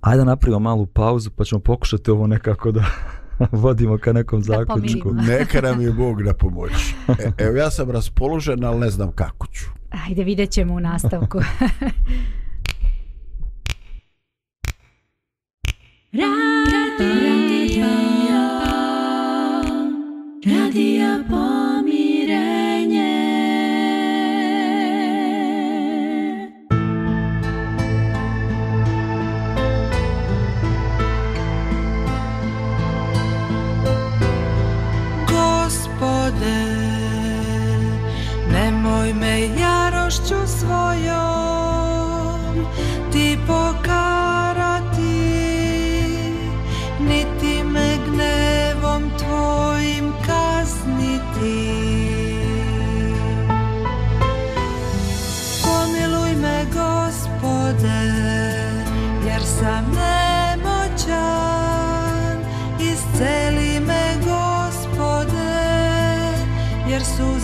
[0.01, 2.85] Ajde da napravimo malu pauzu pa ćemo pokušati ovo nekako da
[3.51, 5.13] vodimo ka nekom zaključku.
[5.13, 6.95] Neka nam je Bog na pomoći.
[7.07, 9.65] E, evo ja sam raspoložen, ali ne znam kako ću.
[10.07, 11.39] Ajde vidjet ćemo u nastavku.
[16.13, 16.40] Radio,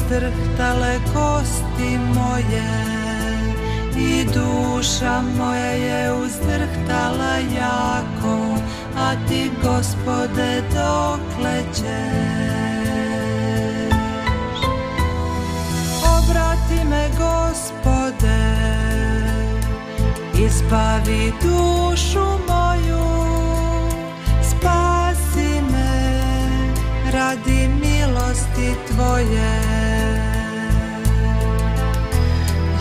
[0.08, 2.70] strhtale kosti moje
[3.98, 8.58] i duša moja je uzdrhtala jako,
[8.98, 11.88] a ti gospode dokle ćeš?
[16.18, 18.40] Obrati me gospode,
[20.48, 23.08] ispavi dušu moju,
[24.44, 26.22] spasi me
[27.12, 29.67] radi milosti tvoje.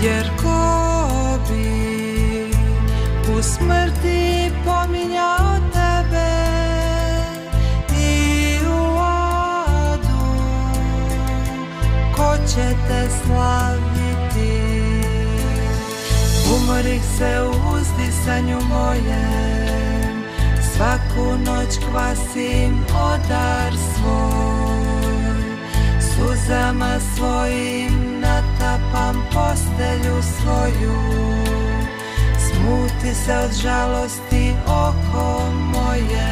[0.07, 1.67] Jer ko bi
[3.33, 6.33] u smrti pominjao tebe
[8.01, 10.27] i u adu
[12.17, 14.53] ko će te slaviti?
[16.57, 20.25] Umorih se u uzdisanju mojem
[20.73, 25.07] svaku noć kvasim odar svoj
[26.01, 28.06] suzama svojim
[28.97, 30.97] Čuvam postelju svoju.
[32.39, 36.29] Smuti se od žalosti oko moje.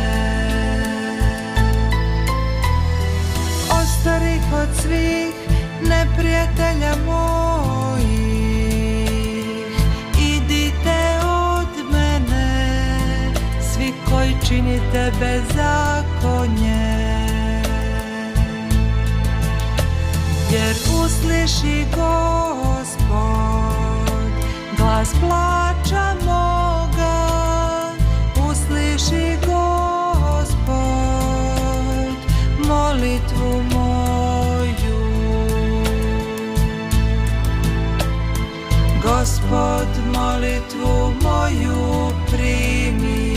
[3.70, 5.34] Ostari kod svih
[5.82, 8.14] neprijatelja mojih.
[10.18, 12.72] Idite od mene
[13.72, 16.94] Svi koji činite bezakonje.
[20.50, 21.84] Jer usliši
[22.84, 24.32] Gospod
[24.76, 27.16] glas plača moga
[28.50, 30.74] Usliši Gospod
[32.68, 35.00] molitvu moju.
[39.02, 43.34] Gospod molitvu moju primi.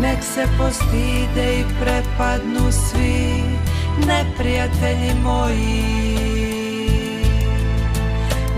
[0.00, 3.42] Nek se postide i prepadnu svi
[4.06, 6.07] neprijatelji moji.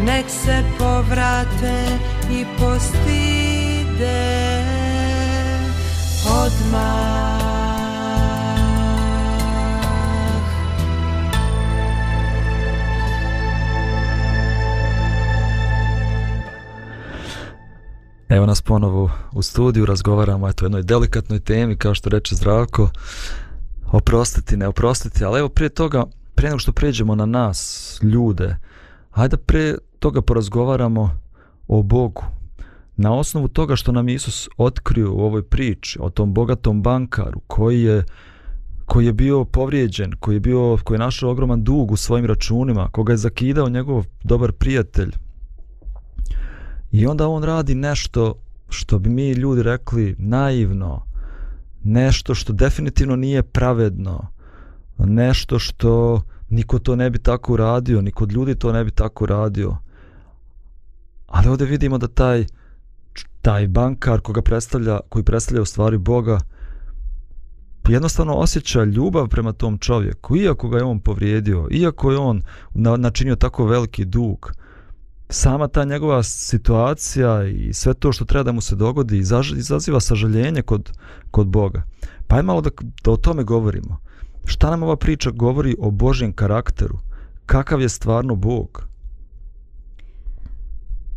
[0.04, 1.84] Nek se povrate
[2.32, 4.20] i postide
[6.26, 7.40] odmah.
[18.28, 22.90] Evo nas ponovo u studiju, razgovaramo eto, o jednoj delikatnoj temi, kao što reče Zdravko,
[23.92, 28.56] oprostiti, ne oprostiti, ali evo prije toga, prije nego što pređemo na nas, ljude,
[29.10, 31.10] hajde pre toga porazgovaramo
[31.68, 32.22] o Bogu.
[32.96, 37.82] Na osnovu toga što nam Isus otkrio u ovoj priči o tom bogatom bankaru koji
[37.82, 38.04] je
[38.90, 42.88] koji je bio povrijeđen, koji je bio koji je našao ogroman dug u svojim računima,
[42.92, 45.12] koga je zakidao njegov dobar prijatelj.
[46.90, 48.34] I onda on radi nešto
[48.68, 51.06] što bi mi ljudi rekli naivno,
[51.84, 54.26] nešto što definitivno nije pravedno,
[54.98, 59.24] nešto što niko to ne bi tako uradio, niko od ljudi to ne bi tako
[59.24, 59.76] uradio.
[61.30, 62.46] Ali ovdje vidimo da taj
[63.42, 66.40] taj bankar koga predstavlja, koji predstavlja u stvari Boga,
[67.88, 72.42] jednostavno osjeća ljubav prema tom čovjeku, iako ga je on povrijedio, iako je on
[72.74, 74.52] načinio tako veliki dug,
[75.28, 79.18] sama ta njegova situacija i sve to što treba da mu se dogodi
[79.56, 80.92] izaziva sažaljenje kod,
[81.30, 81.82] kod Boga.
[82.26, 82.70] Pa je malo da,
[83.04, 84.00] da o tome govorimo.
[84.44, 86.98] Šta nam ova priča govori o Božjem karakteru?
[87.46, 88.89] Kakav je stvarno Bog?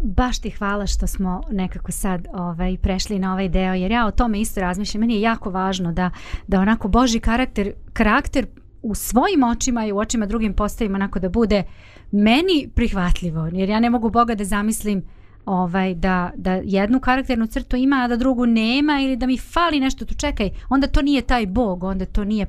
[0.05, 4.11] Baš ti hvala što smo nekako sad ovaj prešli na ovaj deo jer ja o
[4.11, 4.99] tome isto razmišljam.
[4.99, 6.09] Meni je jako važno da
[6.47, 8.45] da onako Boži karakter karakter
[8.81, 11.63] u svojim očima i u očima drugim postavim onako da bude
[12.11, 13.49] meni prihvatljivo.
[13.53, 15.03] Jer ja ne mogu Boga da zamislim
[15.45, 19.79] ovaj da da jednu karakternu crtu ima a da drugu nema ili da mi fali
[19.79, 22.45] nešto tu čekaj onda to nije taj bog onda to nije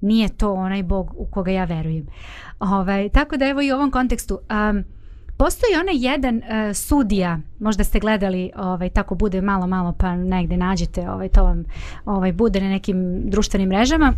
[0.00, 2.06] nije to onaj bog u koga ja verujem
[2.58, 4.84] ovaj tako da evo i u ovom kontekstu um,
[5.38, 10.56] Postoji onaj jedan uh, sudija, možda ste gledali, ovaj tako bude malo malo pa negde
[10.56, 11.64] nađete, ovaj to vam
[12.04, 14.12] ovaj bude na nekim društvenim mrežama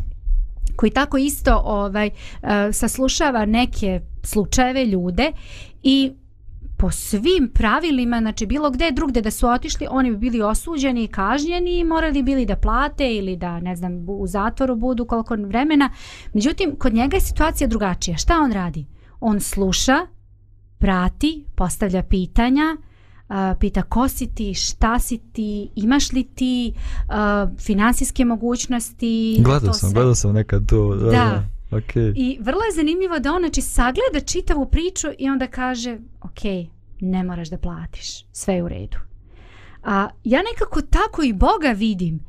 [0.76, 5.32] koji tako isto ovaj uh, saslušava neke slučajeve ljude
[5.82, 6.12] i
[6.76, 11.08] po svim pravilima, znači bilo gde drugde da su otišli, oni bi bili osuđeni i
[11.08, 15.90] kažnjeni i morali bili da plate ili da, ne znam, u zatvoru budu koliko vremena.
[16.34, 18.16] Međutim, kod njega je situacija drugačija.
[18.16, 18.86] Šta on radi?
[19.20, 20.06] On sluša,
[20.80, 22.76] prati, postavlja pitanja,
[23.28, 29.40] uh, pita ko si ti, šta si ti, imaš li ti uh, finansijske mogućnosti.
[29.40, 30.94] Gledao sam, gledao sam nekad to.
[30.94, 31.10] Da.
[31.10, 31.44] da.
[31.70, 32.12] Okay.
[32.16, 36.42] I vrlo je zanimljivo da on znači, sagleda čitavu priču i onda kaže, ok,
[37.00, 38.96] ne moraš da platiš, sve je u redu.
[39.82, 42.20] A ja nekako tako i Boga vidim.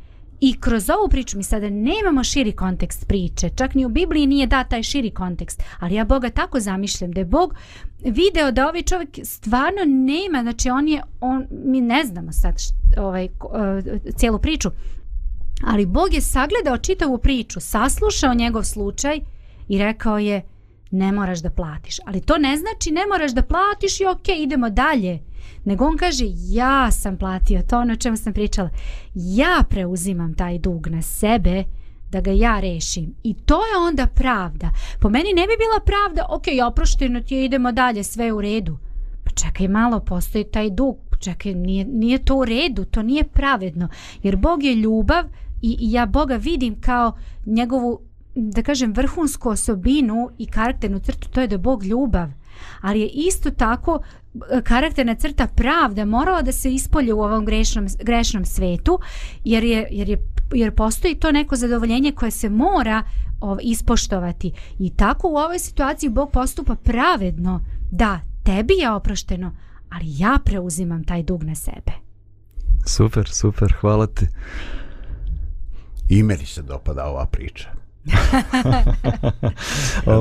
[0.42, 4.48] I kroz ovu priču mi sada nemamo širi kontekst priče, čak ni u Bibliji nije
[4.48, 7.56] da taj širi kontekst, ali ja Boga tako zamišljam da je Bog
[8.04, 12.56] video da ovaj čovjek stvarno nema, znači on je, on, mi ne znamo sad
[12.98, 13.30] ovaj, e,
[14.16, 14.70] cijelu priču,
[15.64, 19.20] ali Bog je sagledao čitavu priču, saslušao njegov slučaj
[19.68, 20.42] i rekao je
[20.92, 21.98] ne moraš da platiš.
[22.06, 25.20] Ali to ne znači ne moraš da platiš i ok, idemo dalje.
[25.66, 28.70] Nego on kaže ja sam platio to ono o čemu sam pričala.
[29.14, 31.64] Ja preuzimam taj dug na sebe
[32.12, 33.16] da ga ja rešim.
[33.24, 34.72] I to je onda pravda.
[35.00, 38.78] Po meni ne bi bila pravda, ok, oprošteno ti idemo dalje, sve u redu.
[39.24, 40.98] Pa čekaj malo, postoji taj dug.
[41.10, 43.88] Pa čekaj, nije, nije to u redu, to nije pravedno.
[44.24, 45.26] Jer Bog je ljubav
[45.62, 48.00] i, i ja Boga vidim kao njegovu
[48.36, 52.30] da kažem vrhunsku osobinu i karakternu crtu to je da je Bog ljubav
[52.82, 54.00] ali je isto tako
[54.64, 59.00] karakterna crta pravda morala da se ispolje u ovom grešnom, grešnom svetu
[59.44, 63.04] jer, je, jer, je, jer postoji to neko zadovoljenje koje se mora
[63.40, 64.52] ov, ispoštovati.
[64.80, 69.52] I tako u ovoj situaciji Bog postupa pravedno da tebi je oprošteno
[69.90, 71.92] ali ja preuzimam taj dug na sebe.
[72.86, 74.28] Super, super, hvala ti.
[76.10, 77.81] I meni se dopada ova priča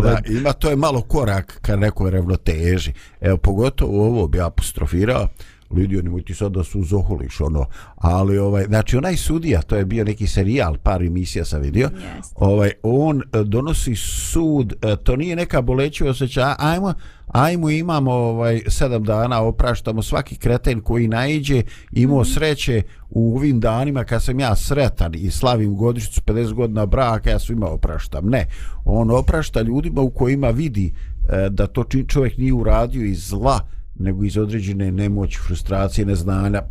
[0.03, 2.93] da, ima to je malo korak ka nekoj ravnoteži.
[3.21, 5.29] Evo, pogotovo ovo bi apostrofirao,
[5.71, 7.67] vidio nemoj ti sad da su zoholiš ono,
[7.97, 12.33] ali ovaj, znači onaj sudija, to je bio neki serijal, par emisija sam vidio, yes.
[12.35, 16.95] ovaj, on e, donosi sud, e, to nije neka bolećiva osjeća, ajmo,
[17.27, 21.63] ajmo imamo ovaj sedam dana opraštamo svaki kreten koji naiđe
[21.93, 22.35] imao mm -hmm.
[22.35, 27.39] sreće u ovim danima kad sam ja sretan i slavim godišnjicu 50 godina braka ja
[27.39, 28.47] svima opraštam ne
[28.85, 30.95] on oprašta ljudima u kojima vidi
[31.29, 33.61] e, da to čovjek nije uradio iz zla
[34.01, 36.63] nego iz određene nemoći, frustracije, neznanja,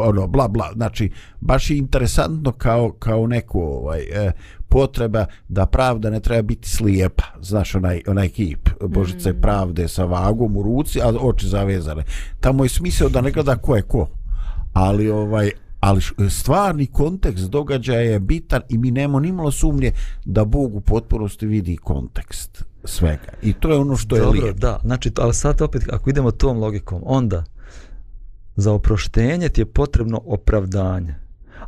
[0.00, 0.70] ono, bla, bla.
[0.74, 1.10] Znači,
[1.40, 4.32] baš je interesantno kao, kao neko ovaj, e,
[4.68, 7.24] potreba da pravda ne treba biti slijepa.
[7.40, 9.40] Znaš, onaj, onaj kip, Božice mm.
[9.40, 12.04] pravde sa vagom u ruci, a oči zavezane.
[12.40, 14.08] Tamo je smisao da ne gleda ko je ko.
[14.72, 19.92] Ali, ovaj, ali stvarni kontekst događaja je bitan i mi nemamo nimalo sumnje
[20.24, 23.32] da Bog u potpunosti vidi kontekst svega.
[23.42, 24.58] I to je ono što Dobro, je lijepo.
[24.58, 27.44] Da, znači, ali sad opet, ako idemo tom logikom, onda,
[28.56, 31.14] za oproštenje ti je potrebno opravdanje.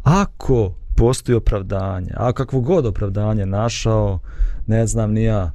[0.02, 4.18] Ako postoji opravdanje, a kakvo god opravdanje našao,
[4.66, 5.52] ne znam ni ja,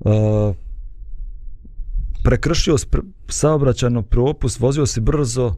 [0.00, 0.54] uh,
[2.24, 5.54] prekršio spr- saobraćajno propust, vozio si brzo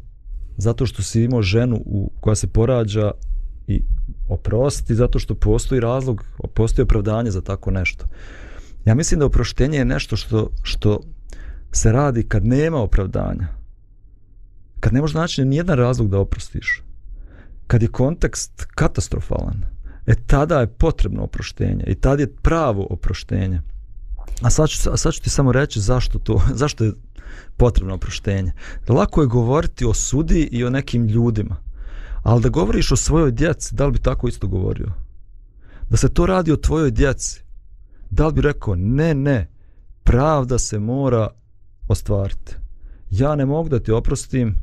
[0.57, 3.11] zato što si imao ženu u, koja se porađa
[3.67, 3.83] i
[4.29, 6.25] oprosti zato što postoji razlog,
[6.55, 8.05] postoji opravdanje za tako nešto.
[8.85, 11.01] Ja mislim da oproštenje je nešto što, što
[11.73, 13.49] se radi kad nema opravdanja.
[14.81, 16.83] Kad ne može naći nijedan razlog da oprostiš.
[17.67, 19.63] Kad je kontekst katastrofalan.
[20.07, 21.85] E tada je potrebno oproštenje.
[21.87, 23.61] I tad je pravo oproštenje.
[24.43, 26.93] A sad ću, a sad ću ti samo reći zašto to, zašto je
[27.57, 28.53] potrebno oproštenje.
[28.89, 31.57] Lako je govoriti o sudi i o nekim ljudima.
[32.23, 34.93] Ali da govoriš o svojoj djeci, da li bi tako isto govorio?
[35.91, 37.43] Da se to radi o tvojoj djeci,
[38.11, 39.49] da li bi rekao, ne, ne,
[40.05, 41.29] pravda se mora
[41.89, 42.55] ostvariti.
[43.11, 44.57] Ja ne mogu da ti oprostim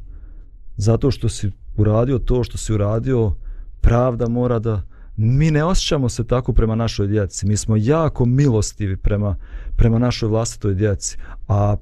[0.77, 3.33] zato što si uradio to što si uradio,
[3.81, 4.81] pravda mora da...
[5.19, 7.47] Mi ne osjećamo se tako prema našoj djeci.
[7.47, 9.35] Mi smo jako milostivi prema,
[9.75, 11.17] prema našoj vlastitoj djeci.
[11.47, 11.75] A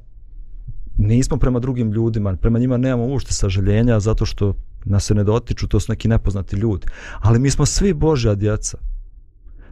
[0.98, 2.36] nismo prema drugim ljudima.
[2.36, 4.54] Prema njima nemamo ušte sažaljenja zato što
[4.86, 6.88] nas se ne dotiču, to su neki nepoznati ljudi.
[7.20, 8.78] Ali mi smo svi Božja djeca.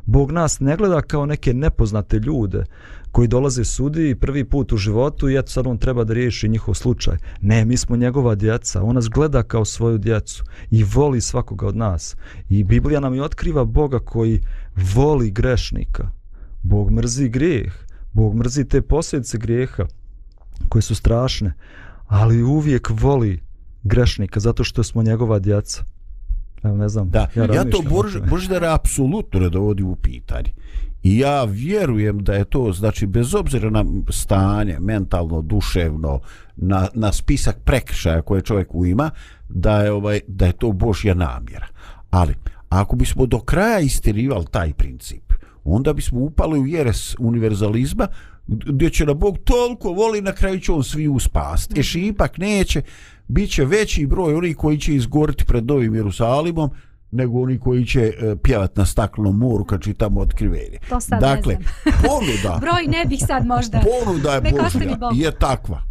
[0.06, 2.64] Bog nas ne gleda kao neke nepoznate ljude
[3.12, 6.74] koji dolaze sudi prvi put u životu i eto sad on treba da riješi njihov
[6.74, 7.18] slučaj.
[7.42, 8.84] Ne, mi smo njegova djeca.
[8.84, 12.16] On nas gleda kao svoju djecu i voli svakoga od nas.
[12.50, 14.42] I Biblija nam je otkriva Boga koji
[14.96, 16.12] voli grešnika.
[16.64, 17.74] Bog mrzi grijeh.
[18.14, 19.86] Bog mrzi te posljedice grijeha
[20.70, 21.54] koje su strašne.
[22.08, 23.44] Ali uvijek voli
[23.84, 25.84] grešnika zato što smo njegova djeca.
[26.64, 27.10] Evo, ne znam.
[27.10, 28.18] Da, ja, ja to Bož.
[28.30, 30.54] Boždara apsolutno ne dovodi u pitanje.
[31.04, 36.20] I ja vjerujem da je to, znači, bez obzira na stanje, mentalno, duševno,
[36.56, 39.10] na, na spisak prekršaja koje čovjek ima,
[39.50, 41.68] da je, ovaj, da je to Božja namjera.
[42.10, 42.36] Ali,
[42.70, 45.34] ako bismo do kraja istirivali taj princip,
[45.64, 48.08] onda bismo upali u jeres univerzalizma,
[48.48, 51.78] gdje će na Bog toliko voli, na kraju će on svi uspast.
[51.78, 52.82] Eši ipak neće,
[53.28, 56.70] bit će veći broj onih koji će izgoriti pred Novim Jerusalimom,
[57.12, 60.78] nego oni koji će uh, pjevat na staklenom moru kad čitamo otkrivenje.
[60.90, 61.94] To sad dakle, ne znam.
[62.08, 63.82] ponuda, Broj ne bih sad možda.
[64.06, 65.84] ponuda je Božja, je takva.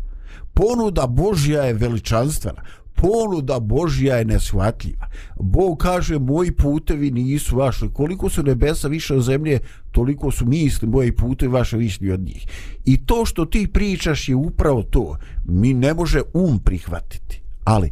[0.55, 2.62] Ponuda Božja je veličanstvena.
[2.95, 5.07] Ponuda Božja je nesvatljiva.
[5.40, 7.88] Bog kaže, moji putevi nisu vaši.
[7.93, 9.59] Koliko su nebesa više od zemlje,
[9.90, 12.47] toliko su misli moji putevi vaše višnji od njih.
[12.84, 15.16] I to što ti pričaš je upravo to.
[15.45, 17.43] Mi ne može um prihvatiti.
[17.64, 17.90] Ali,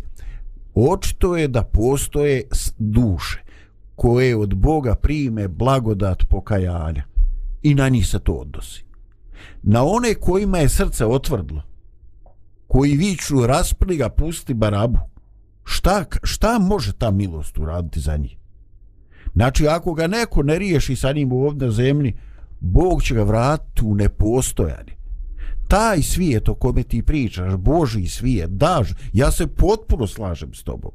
[0.74, 2.42] očito je da postoje
[2.78, 3.40] duše
[3.94, 7.04] koje od Boga prime blagodat pokajanja.
[7.62, 8.84] I na njih se to odnosi.
[9.62, 11.62] Na one kojima je srce otvrdlo,
[12.70, 14.98] koji viču raspri ga, pusti barabu,
[15.64, 18.36] šta, šta može ta milost uraditi za njih?
[19.34, 22.14] Znači, ako ga neko ne riješi sa njim ovdje na zemlji,
[22.60, 24.96] Bog će ga vratiti u nepostojanje.
[25.68, 30.92] Taj svijet o kome ti pričaš, Boži svijet, daž, ja se potpuno slažem s tobom.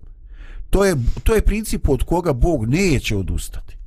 [0.70, 3.78] To je, to je princip od koga Bog neće odustati.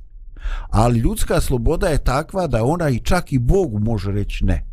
[0.69, 4.68] Ali ljudska sloboda je takva da ona i čak i Bogu može reći ne.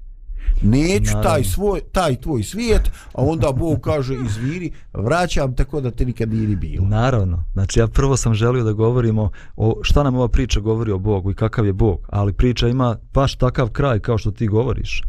[0.62, 1.22] Neću Naravno.
[1.22, 6.28] taj, svoj, taj tvoj svijet, a onda Bog kaže izviri, vraćam tako da te nikad
[6.28, 6.86] nije ni bilo.
[6.86, 7.44] Naravno.
[7.52, 11.30] Znači ja prvo sam želio da govorimo o šta nam ova priča govori o Bogu
[11.30, 15.02] i kakav je Bog, ali priča ima baš takav kraj kao što ti govoriš.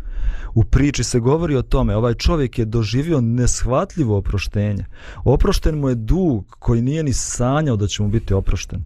[0.56, 4.86] U priči se govori o tome, ovaj čovjek je doživio neshvatljivo oproštenje.
[5.24, 8.84] Oprošten mu je dug koji nije ni sanjao da će mu biti oprošten.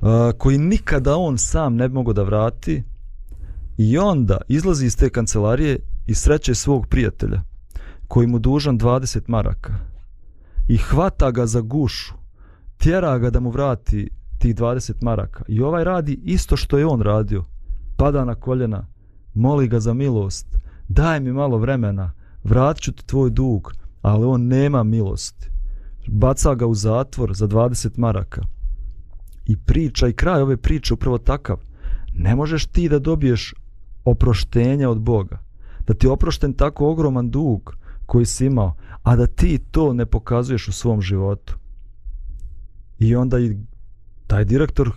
[0.00, 0.08] Uh,
[0.38, 2.82] koji nikada on sam ne bi mogao da vrati
[3.76, 7.42] i onda izlazi iz te kancelarije i sreće svog prijatelja
[8.08, 9.74] koji mu dužan 20 maraka
[10.68, 12.14] i hvata ga za gušu,
[12.76, 15.44] tjera ga da mu vrati tih 20 maraka.
[15.48, 17.44] I ovaj radi isto što je on radio.
[17.96, 18.86] Pada na koljena,
[19.34, 20.46] moli ga za milost,
[20.88, 22.12] daj mi malo vremena,
[22.44, 23.72] vratit ću ti tvoj dug,
[24.02, 25.50] ali on nema milosti.
[26.08, 28.42] Baca ga u zatvor za 20 maraka.
[29.46, 31.56] I priča i kraj ove priče upravo takav.
[32.14, 33.54] Ne možeš ti da dobiješ
[34.06, 35.38] oproštenje od Boga.
[35.86, 37.76] Da ti je oprošten tako ogroman dug
[38.06, 41.56] koji si imao, a da ti to ne pokazuješ u svom životu.
[42.98, 43.56] I onda i
[44.26, 44.90] taj direktor,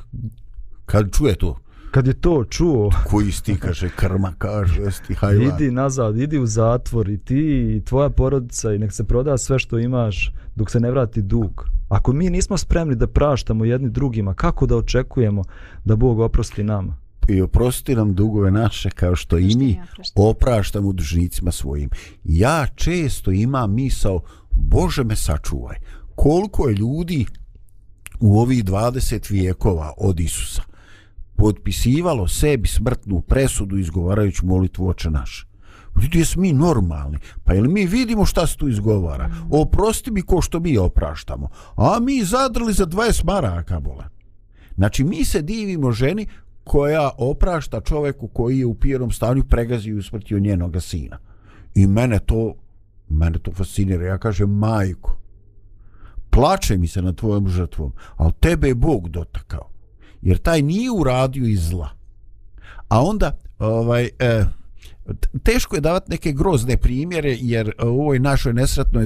[0.85, 1.59] Kad čuje to,
[1.91, 5.55] kad je to čuo, koji sti kaže krma, kaže sti hajvan.
[5.55, 9.59] idi nazad, idi u zatvor i ti i tvoja porodica i nek se proda sve
[9.59, 11.65] što imaš dok se ne vrati dug.
[11.89, 15.43] Ako mi nismo spremni da praštamo jedni drugima, kako da očekujemo
[15.85, 16.97] da Bog oprosti nama?
[17.33, 19.79] I oprosti nam dugove naše kao što i mi
[20.15, 21.89] opraštamo dužnicima svojim.
[22.23, 24.21] Ja često imam misao
[24.51, 25.77] Bože me sačuvaj,
[26.15, 27.25] koliko je ljudi
[28.19, 30.61] u ovih 20 vijekova od Isusa
[31.39, 35.45] potpisivalo sebi smrtnu presudu izgovarajući molitvu oče naše.
[36.01, 37.17] Ljudi, jes mi normalni?
[37.43, 39.29] Pa jel mi vidimo šta se tu izgovara?
[39.51, 41.49] Oprosti mi ko što mi opraštamo.
[41.75, 44.03] A mi zadrli za 20 maraka, bole.
[44.75, 46.27] Znači, mi se divimo ženi
[46.69, 51.17] koja oprašta čoveku koji je u pijenom stanju pregazio i usmrtio njenoga sina.
[51.75, 52.55] I mene to,
[53.09, 54.05] mene to fascinira.
[54.05, 55.17] Ja kažem, majko,
[56.29, 59.69] plače mi se na tvojom žrtvom, ali tebe je Bog dotakao.
[60.21, 61.89] Jer taj nije uradio iz zla.
[62.87, 64.45] A onda, ovaj, eh,
[65.43, 69.05] teško je davati neke grozne primjere, jer u ovoj našoj nesretnoj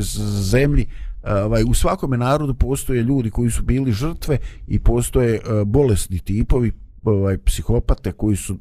[0.52, 0.88] zemlji
[1.24, 4.38] ovaj, u svakome narodu postoje ljudi koji su bili žrtve
[4.68, 6.72] i postoje e, bolesni tipovi,
[7.04, 8.58] ovaj, psihopate koji su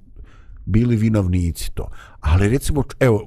[0.65, 1.89] bili vinovnici to.
[2.21, 3.27] Ali recimo, evo,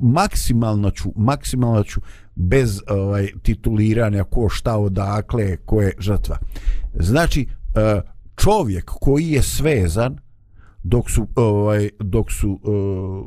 [0.00, 2.00] maksimalno ću, maksimalno ću
[2.34, 6.38] bez ovaj, tituliranja ko šta odakle, ko je žrtva.
[6.94, 8.00] Znači, e,
[8.36, 10.18] čovjek koji je svezan
[10.82, 13.26] dok su ovaj dok su uh,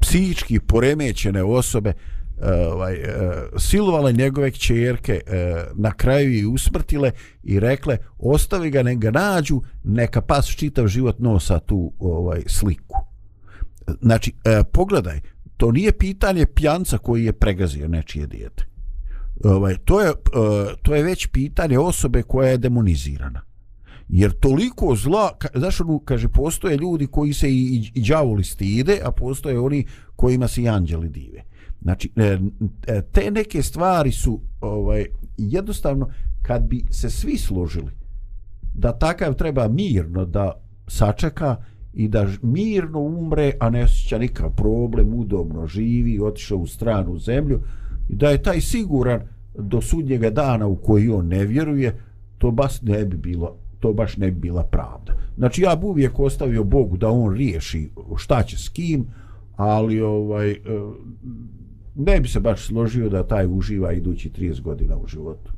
[0.00, 1.92] psihički poremećene osobe
[2.42, 3.08] E, ovaj e,
[3.58, 7.10] silovale njegove kćerke e, na kraju i usmrtile
[7.42, 12.96] i rekle ostavi ga neka nađu neka pas čitav život nosa tu ovaj sliku.
[14.00, 14.32] Znači
[14.72, 15.20] pogledaj
[15.56, 18.66] to nije pitanje pjanca koji je pregazio nečije dijete.
[19.44, 20.12] Ovaj to je
[20.82, 23.40] to je već pitanje osobe koja je demonizirana.
[24.08, 28.44] Jer toliko zla, ka, znaš ono, kaže, postoje ljudi koji se i, i, i džavoli
[28.44, 29.86] stide, a postoje oni
[30.16, 31.42] kojima se i anđeli dive.
[31.82, 32.38] Znači, e,
[32.86, 35.06] e, te neke stvari su ovaj,
[35.36, 36.08] jednostavno,
[36.42, 37.90] kad bi se svi složili
[38.74, 40.52] da takav treba mirno da
[40.88, 41.56] sačeka
[41.92, 47.60] i da mirno umre, a ne osjeća nikakav problem, udobno živi, otišao u stranu zemlju,
[48.08, 49.20] i da je taj siguran
[49.58, 52.00] do sudnjega dana u koji on ne vjeruje,
[52.38, 55.12] to baš ne bi bilo to baš ne bi bila pravda.
[55.36, 59.06] Znači ja bi uvijek ostavio Bogu da on riješi šta će s kim,
[59.56, 60.56] ali ovaj e,
[61.94, 65.52] ne bi se baš složio da taj uživa idući 30 godina u životu.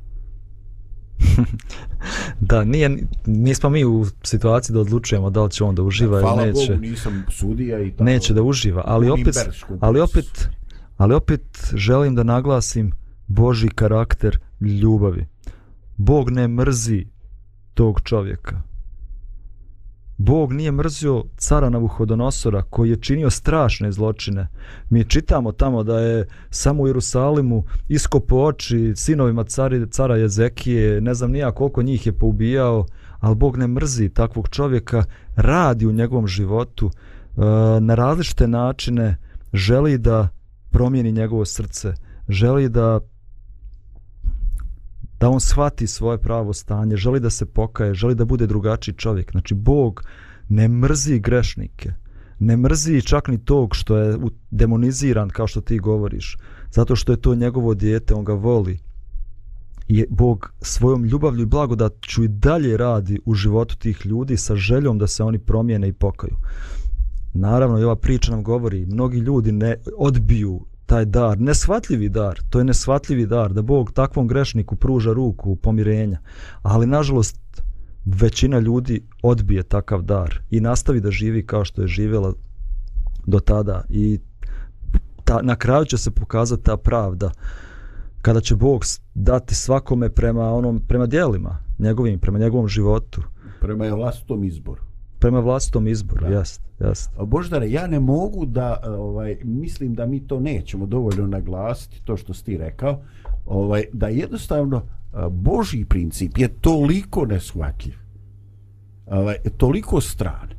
[2.39, 6.29] da, nije, nismo mi u situaciji da odlučujemo da li će on da uživa ili
[6.29, 6.65] neće.
[6.65, 8.03] Hvala Bogu, nisam sudija i tako.
[8.03, 9.35] Neće da uživa, ali opet,
[9.79, 10.49] ali opet,
[10.97, 11.41] ali opet
[11.73, 12.91] želim da naglasim
[13.27, 15.25] Boži karakter ljubavi.
[15.97, 17.05] Bog ne mrzi
[17.73, 18.61] tog čovjeka.
[20.17, 24.47] Bog nije mrzio cara Navuhodonosora koji je činio strašne zločine.
[24.89, 31.13] Mi čitamo tamo da je samo u Jerusalimu iskopo oči sinovima cari, cara Jezekije, ne
[31.13, 32.85] znam nija koliko njih je poubijao,
[33.19, 35.03] ali Bog ne mrzi takvog čovjeka,
[35.35, 37.41] radi u njegovom životu e,
[37.79, 39.17] na različite načine,
[39.53, 40.27] želi da
[40.71, 41.93] promijeni njegovo srce,
[42.29, 42.99] želi da
[45.19, 49.31] da on shvati svoje pravo stanje, želi da se pokaje, želi da bude drugačiji čovjek.
[49.31, 50.03] Znači, Bog
[50.49, 51.93] ne mrzi grešnike,
[52.39, 54.17] ne mrzi čak ni tog što je
[54.51, 56.37] demoniziran, kao što ti govoriš,
[56.71, 58.79] zato što je to njegovo dijete, on ga voli.
[59.87, 64.97] I Bog svojom ljubavlju i blagodatću i dalje radi u životu tih ljudi sa željom
[64.97, 66.35] da se oni promijene i pokaju.
[67.33, 72.59] Naravno, i ova priča nam govori, mnogi ljudi ne odbiju taj dar, nesvatljivi dar, to
[72.59, 76.19] je nesvatljivi dar, da Bog takvom grešniku pruža ruku pomirenja,
[76.61, 77.39] ali nažalost
[78.05, 82.33] većina ljudi odbije takav dar i nastavi da živi kao što je živjela
[83.25, 83.83] do tada.
[83.89, 84.19] I
[85.23, 87.31] ta, na kraju će se pokazati ta pravda
[88.21, 93.21] kada će Bog dati svakome prema onom prema djelima njegovim, prema njegovom životu.
[93.59, 94.84] Prema vlastitom izboru
[95.25, 97.09] prema vlastitom izboru, jest, jest.
[97.25, 102.33] Boždare, ja ne mogu da, ovaj, mislim da mi to nećemo dovoljno naglasiti, to što
[102.33, 103.01] si ti rekao,
[103.45, 104.81] ovaj, da jednostavno
[105.31, 107.93] Božji princip je toliko neshvatljiv,
[109.05, 110.49] ovaj, toliko stran,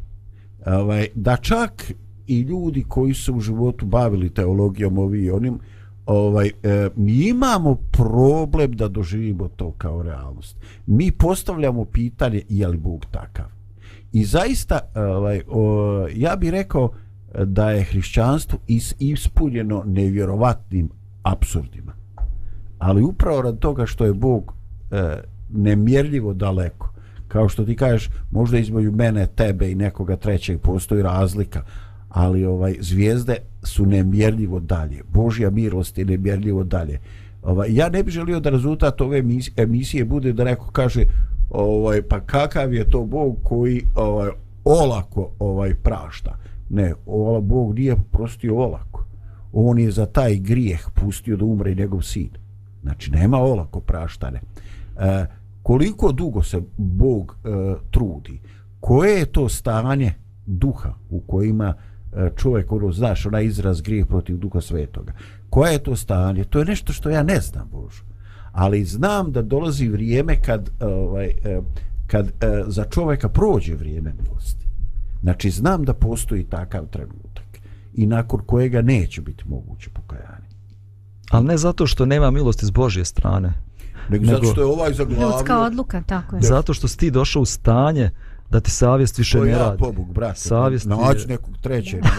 [0.67, 1.93] ovaj, da čak
[2.27, 5.59] i ljudi koji su u životu bavili teologijom ovi i onim,
[6.07, 10.57] ovaj, e, mi imamo problem da doživimo to kao realnost.
[10.87, 13.56] Mi postavljamo pitanje je li Bog takav?
[14.17, 16.91] I zaista, ovaj, o, ja bih rekao
[17.45, 20.89] da je hrišćanstvo is, ispunjeno nevjerovatnim
[21.23, 21.93] absurdima.
[22.79, 24.55] Ali upravo rad toga što je Bog
[24.91, 26.93] e, nemjerljivo daleko,
[27.29, 31.63] kao što ti kažeš, možda između mene, tebe i nekoga trećeg postoji razlika,
[32.09, 35.03] ali ovaj zvijezde su nemjerljivo dalje.
[35.09, 37.01] Božja milost je nemjerljivo dalje.
[37.43, 39.23] Ovaj, ja ne bih želio da rezultat ove
[39.57, 41.03] emisije bude da neko kaže
[41.51, 44.31] ovaj pa kakav je to Bog koji ovaj
[44.65, 46.39] olako ovaj prašta
[46.69, 49.07] ne ovaj Bog nije prostio olako
[49.59, 52.31] on je za taj grijeh pustio da umre njegov sin.
[52.83, 54.41] Znači, nema olako praštane.
[54.99, 55.27] E,
[55.63, 57.49] koliko dugo se Bog e,
[57.91, 58.41] trudi?
[58.81, 60.15] Koje je to stanje
[60.47, 61.75] duha u kojima
[62.13, 65.13] e, čovjek, ono, znaš, onaj izraz grijeh protiv duha svetoga?
[65.51, 66.45] Koje je to stanje?
[66.45, 68.05] To je nešto što ja ne znam, Božu
[68.57, 71.61] Ali znam da dolazi vrijeme kad, ovaj, e,
[72.07, 72.33] kad e,
[72.67, 74.67] za čovjeka prođe vrijeme milosti.
[75.23, 77.45] Znači, znam da postoji takav trenutak
[77.95, 80.47] i nakon kojega neće biti moguće pokajanje.
[81.31, 83.53] Ali ne zato što nema milosti s Božje strane.
[84.09, 85.27] Nego, nego zato što je ovaj zaglavio...
[85.27, 86.43] Ljudska odluka, tako je.
[86.43, 88.11] Zato što si ti došao u stanje
[88.51, 89.79] da ti savjest više ne ja, radi.
[89.79, 90.41] pobog, brate.
[90.41, 91.27] Savjest Naći je...
[91.27, 92.01] nekog trećeg.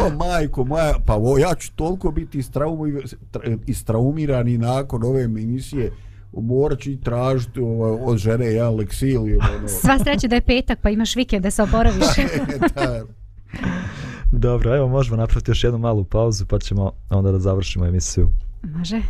[0.00, 2.42] o, majko moja, pa o, ja ću toliko biti
[3.66, 5.92] istraumiran i nakon ove emisije
[6.42, 9.22] morat ću i tražiti ovaj, od žene ja leksil.
[9.22, 9.68] Ono.
[9.68, 12.04] Sva sreća da je petak pa imaš vikend da se oporaviš.
[12.74, 13.04] da.
[14.32, 18.30] Dobro, evo možemo napraviti još jednu malu pauzu pa ćemo onda da završimo emisiju.
[18.62, 19.00] Može.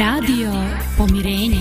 [0.00, 0.50] Radio
[0.96, 1.59] Pomirenje.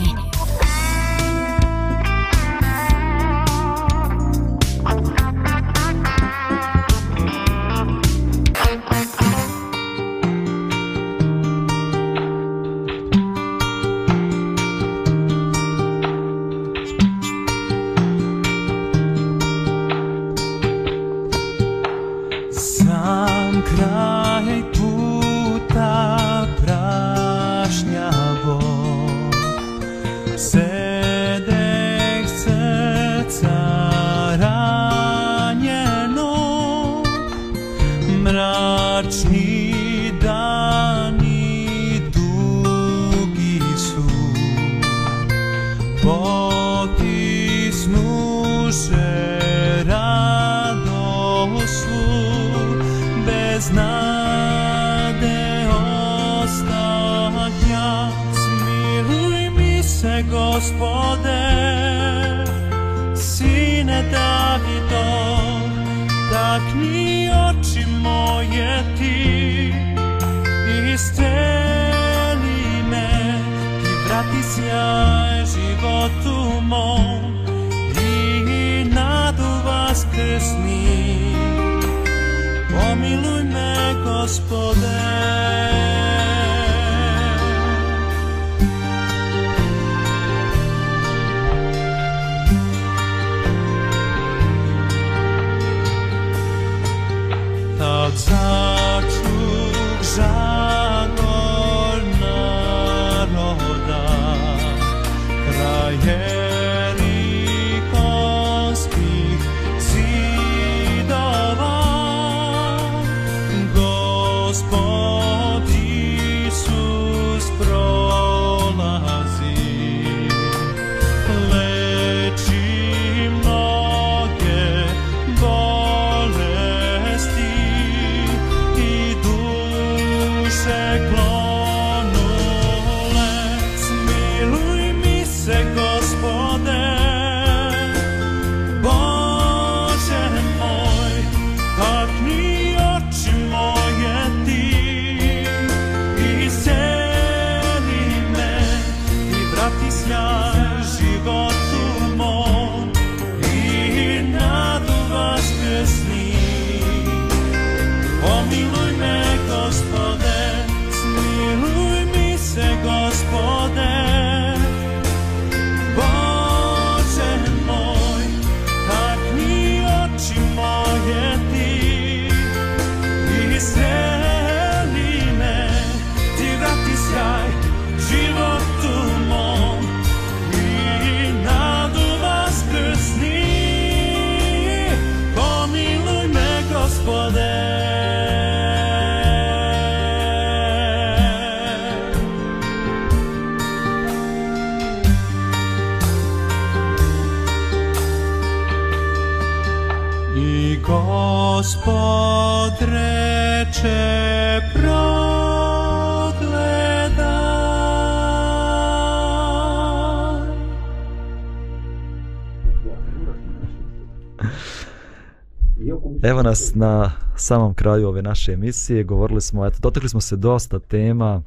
[216.21, 219.03] Evo nas na samom kraju ove naše emisije.
[219.03, 221.41] Govorili smo, eto, dotakli smo se dosta tema.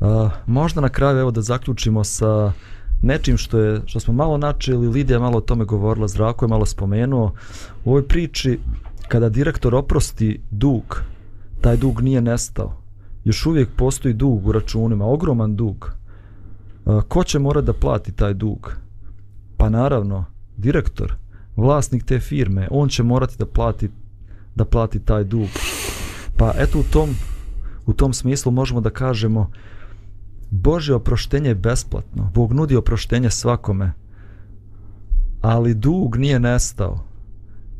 [0.00, 2.52] A, možda na kraju evo da zaključimo sa
[3.02, 6.66] nečim što je što smo malo načeli, Lidija malo o tome govorila, Zdravko je malo
[6.66, 7.32] spomenuo.
[7.84, 8.58] U ovoj priči
[9.08, 11.02] kada direktor oprosti dug,
[11.60, 12.76] taj dug nije nestao.
[13.24, 15.92] Još uvijek postoji dug u računima, ogroman dug.
[16.86, 18.76] A, ko će morati da plati taj dug?
[19.56, 20.24] Pa naravno,
[20.56, 21.23] direktor,
[21.56, 23.88] vlasnik te firme, on će morati da plati
[24.54, 25.48] da plati taj dug.
[26.36, 27.08] Pa eto u tom
[27.86, 29.50] u tom smislu možemo da kažemo
[30.50, 32.30] Bože oproštenje je besplatno.
[32.34, 33.92] Bog nudi oproštenje svakome.
[35.40, 37.04] Ali dug nije nestao.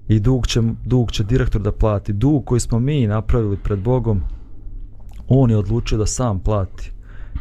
[0.08, 2.12] I dug će, dug će direktor da plati.
[2.12, 4.20] Dug koji smo mi napravili pred Bogom,
[5.28, 6.92] on je odlučio da sam plati.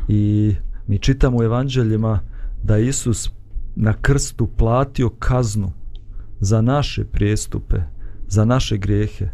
[0.07, 0.55] I
[0.88, 2.19] mi čitamo u evanđeljima
[2.63, 3.31] da Isus
[3.75, 5.71] na krstu platio kaznu
[6.43, 7.75] za naše prijestupe,
[8.27, 9.29] za naše grijehe.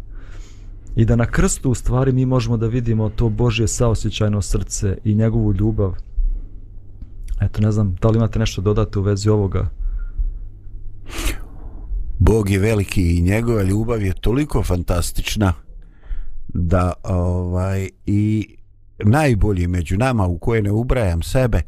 [0.95, 5.15] I da na krstu u stvari mi možemo da vidimo to Božje saosjećajno srce i
[5.15, 5.95] njegovu ljubav.
[7.41, 9.69] Eto, ne znam, da li imate nešto dodati u vezi ovoga?
[12.19, 15.53] Bog je veliki i njegova ljubav je toliko fantastična
[16.47, 18.55] da ovaj i
[19.03, 21.61] najbolji među nama u koje ne ubrajam sebe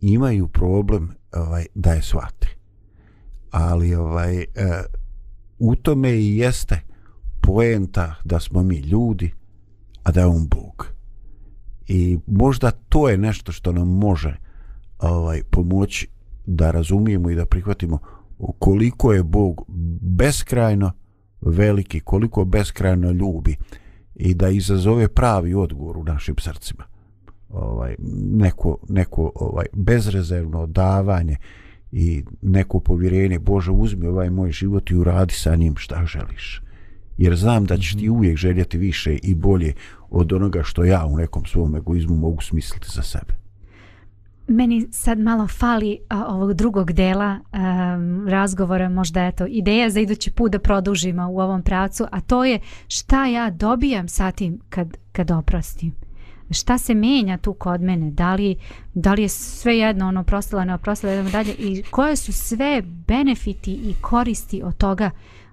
[0.00, 2.61] imaju problem ovaj da je shvate.
[3.52, 4.44] Ali ovaj e,
[5.58, 6.80] u tome i jeste
[7.40, 9.32] poenta da smo mi ljudi,
[10.02, 10.86] a da je on Bog.
[11.88, 14.36] I možda to je nešto što nam može
[14.98, 16.08] ovaj pomoći
[16.46, 17.98] da razumijemo i da prihvatimo
[18.58, 19.64] koliko je Bog
[20.00, 20.92] beskrajno
[21.40, 23.56] veliki, koliko beskrajno ljubi
[24.14, 26.84] i da izazove pravi odgovor u našim srcima.
[27.48, 27.96] Ovaj
[28.32, 31.36] neko neko ovaj bezrezervno davanje
[31.92, 36.62] i neko povjerenje Bože uzmi ovaj moj život i uradi sa njim šta želiš
[37.18, 38.12] jer znam da ćeš ti mhm.
[38.12, 39.74] uvijek željeti više i bolje
[40.10, 43.42] od onoga što ja u nekom svom egoizmu mogu smisliti za sebe.
[44.48, 50.00] Meni sad malo fali a, ovog drugog dela um, razgovora, možda je to ideja za
[50.00, 54.58] idući put da produžimo u ovom pravcu, a to je šta ja dobijam sa tim
[54.68, 55.92] kad, kad oprostim.
[56.52, 58.10] Šta se menja tu kod mene?
[58.10, 58.56] Da li,
[58.94, 62.82] da li je sve jedno ono prostila, ne oprostila, idemo dalje i koje su sve
[62.84, 65.10] benefiti i koristi od toga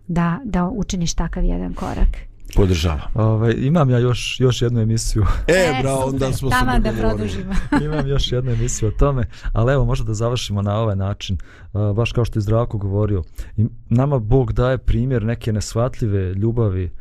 [0.08, 2.18] da, da učiniš takav jedan korak.
[2.56, 3.02] Podržava.
[3.14, 5.26] Ovaj imam ja još još jednu emisiju.
[5.48, 7.54] E, e bra, onda smo se da produžimo.
[7.86, 11.38] imam još jednu emisiju o tome, ali evo možda da završimo na ovaj način.
[11.74, 13.24] Uh, baš kao što je Zdravko govorio,
[13.58, 16.92] i nama Bog daje primjer neke nesvatljive ljubavi,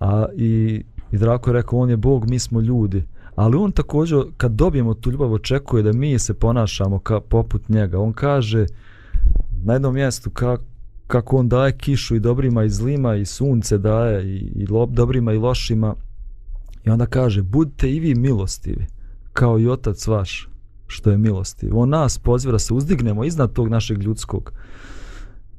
[0.00, 3.04] a i i Zdravko je rekao on je Bog, mi smo ljudi.
[3.38, 8.00] Ali on također kad dobijemo tu ljubav očekuje da mi se ponašamo ka poput njega.
[8.00, 8.66] On kaže
[9.64, 10.62] na jednom mjestu kako
[11.06, 15.32] kako on daje kišu i dobrima i zlima i sunce daje i, i lo, dobrima
[15.32, 15.94] i lošima.
[16.84, 18.86] I onda kaže budite i vi milostivi
[19.32, 20.48] kao i otac vaš
[20.86, 21.78] što je milostiv.
[21.78, 24.52] On nas poziva da se uzdignemo iznad tog našeg ljudskog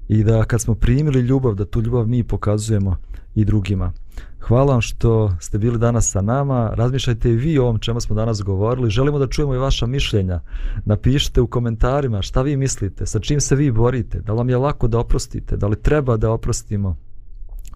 [0.08, 2.98] i da kad smo primili ljubav da tu ljubav mi pokazujemo
[3.36, 3.94] i drugima.
[4.40, 6.72] Hvala vam što ste bili danas sa nama.
[6.74, 8.90] Razmišljajte i vi o ovom čemu smo danas govorili.
[8.90, 10.40] Želimo da čujemo i vaša mišljenja.
[10.86, 14.58] Napišite u komentarima šta vi mislite, sa čim se vi borite, da li vam je
[14.58, 16.96] lako da oprostite, da li treba da oprostimo.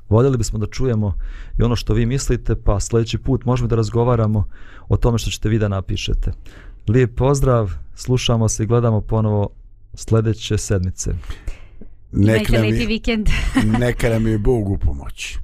[0.09, 1.13] Voljeli bismo da čujemo
[1.59, 4.45] i ono što vi mislite, pa sljedeći put možemo da razgovaramo
[4.87, 6.31] o tome što ćete vi da napišete.
[6.89, 9.49] Lijep pozdrav, slušamo se i gledamo ponovo
[9.93, 11.11] sljedeće sedmice.
[12.11, 13.29] Neka nam, je, vikend.
[13.79, 15.39] neka nam je Bog u pomoći.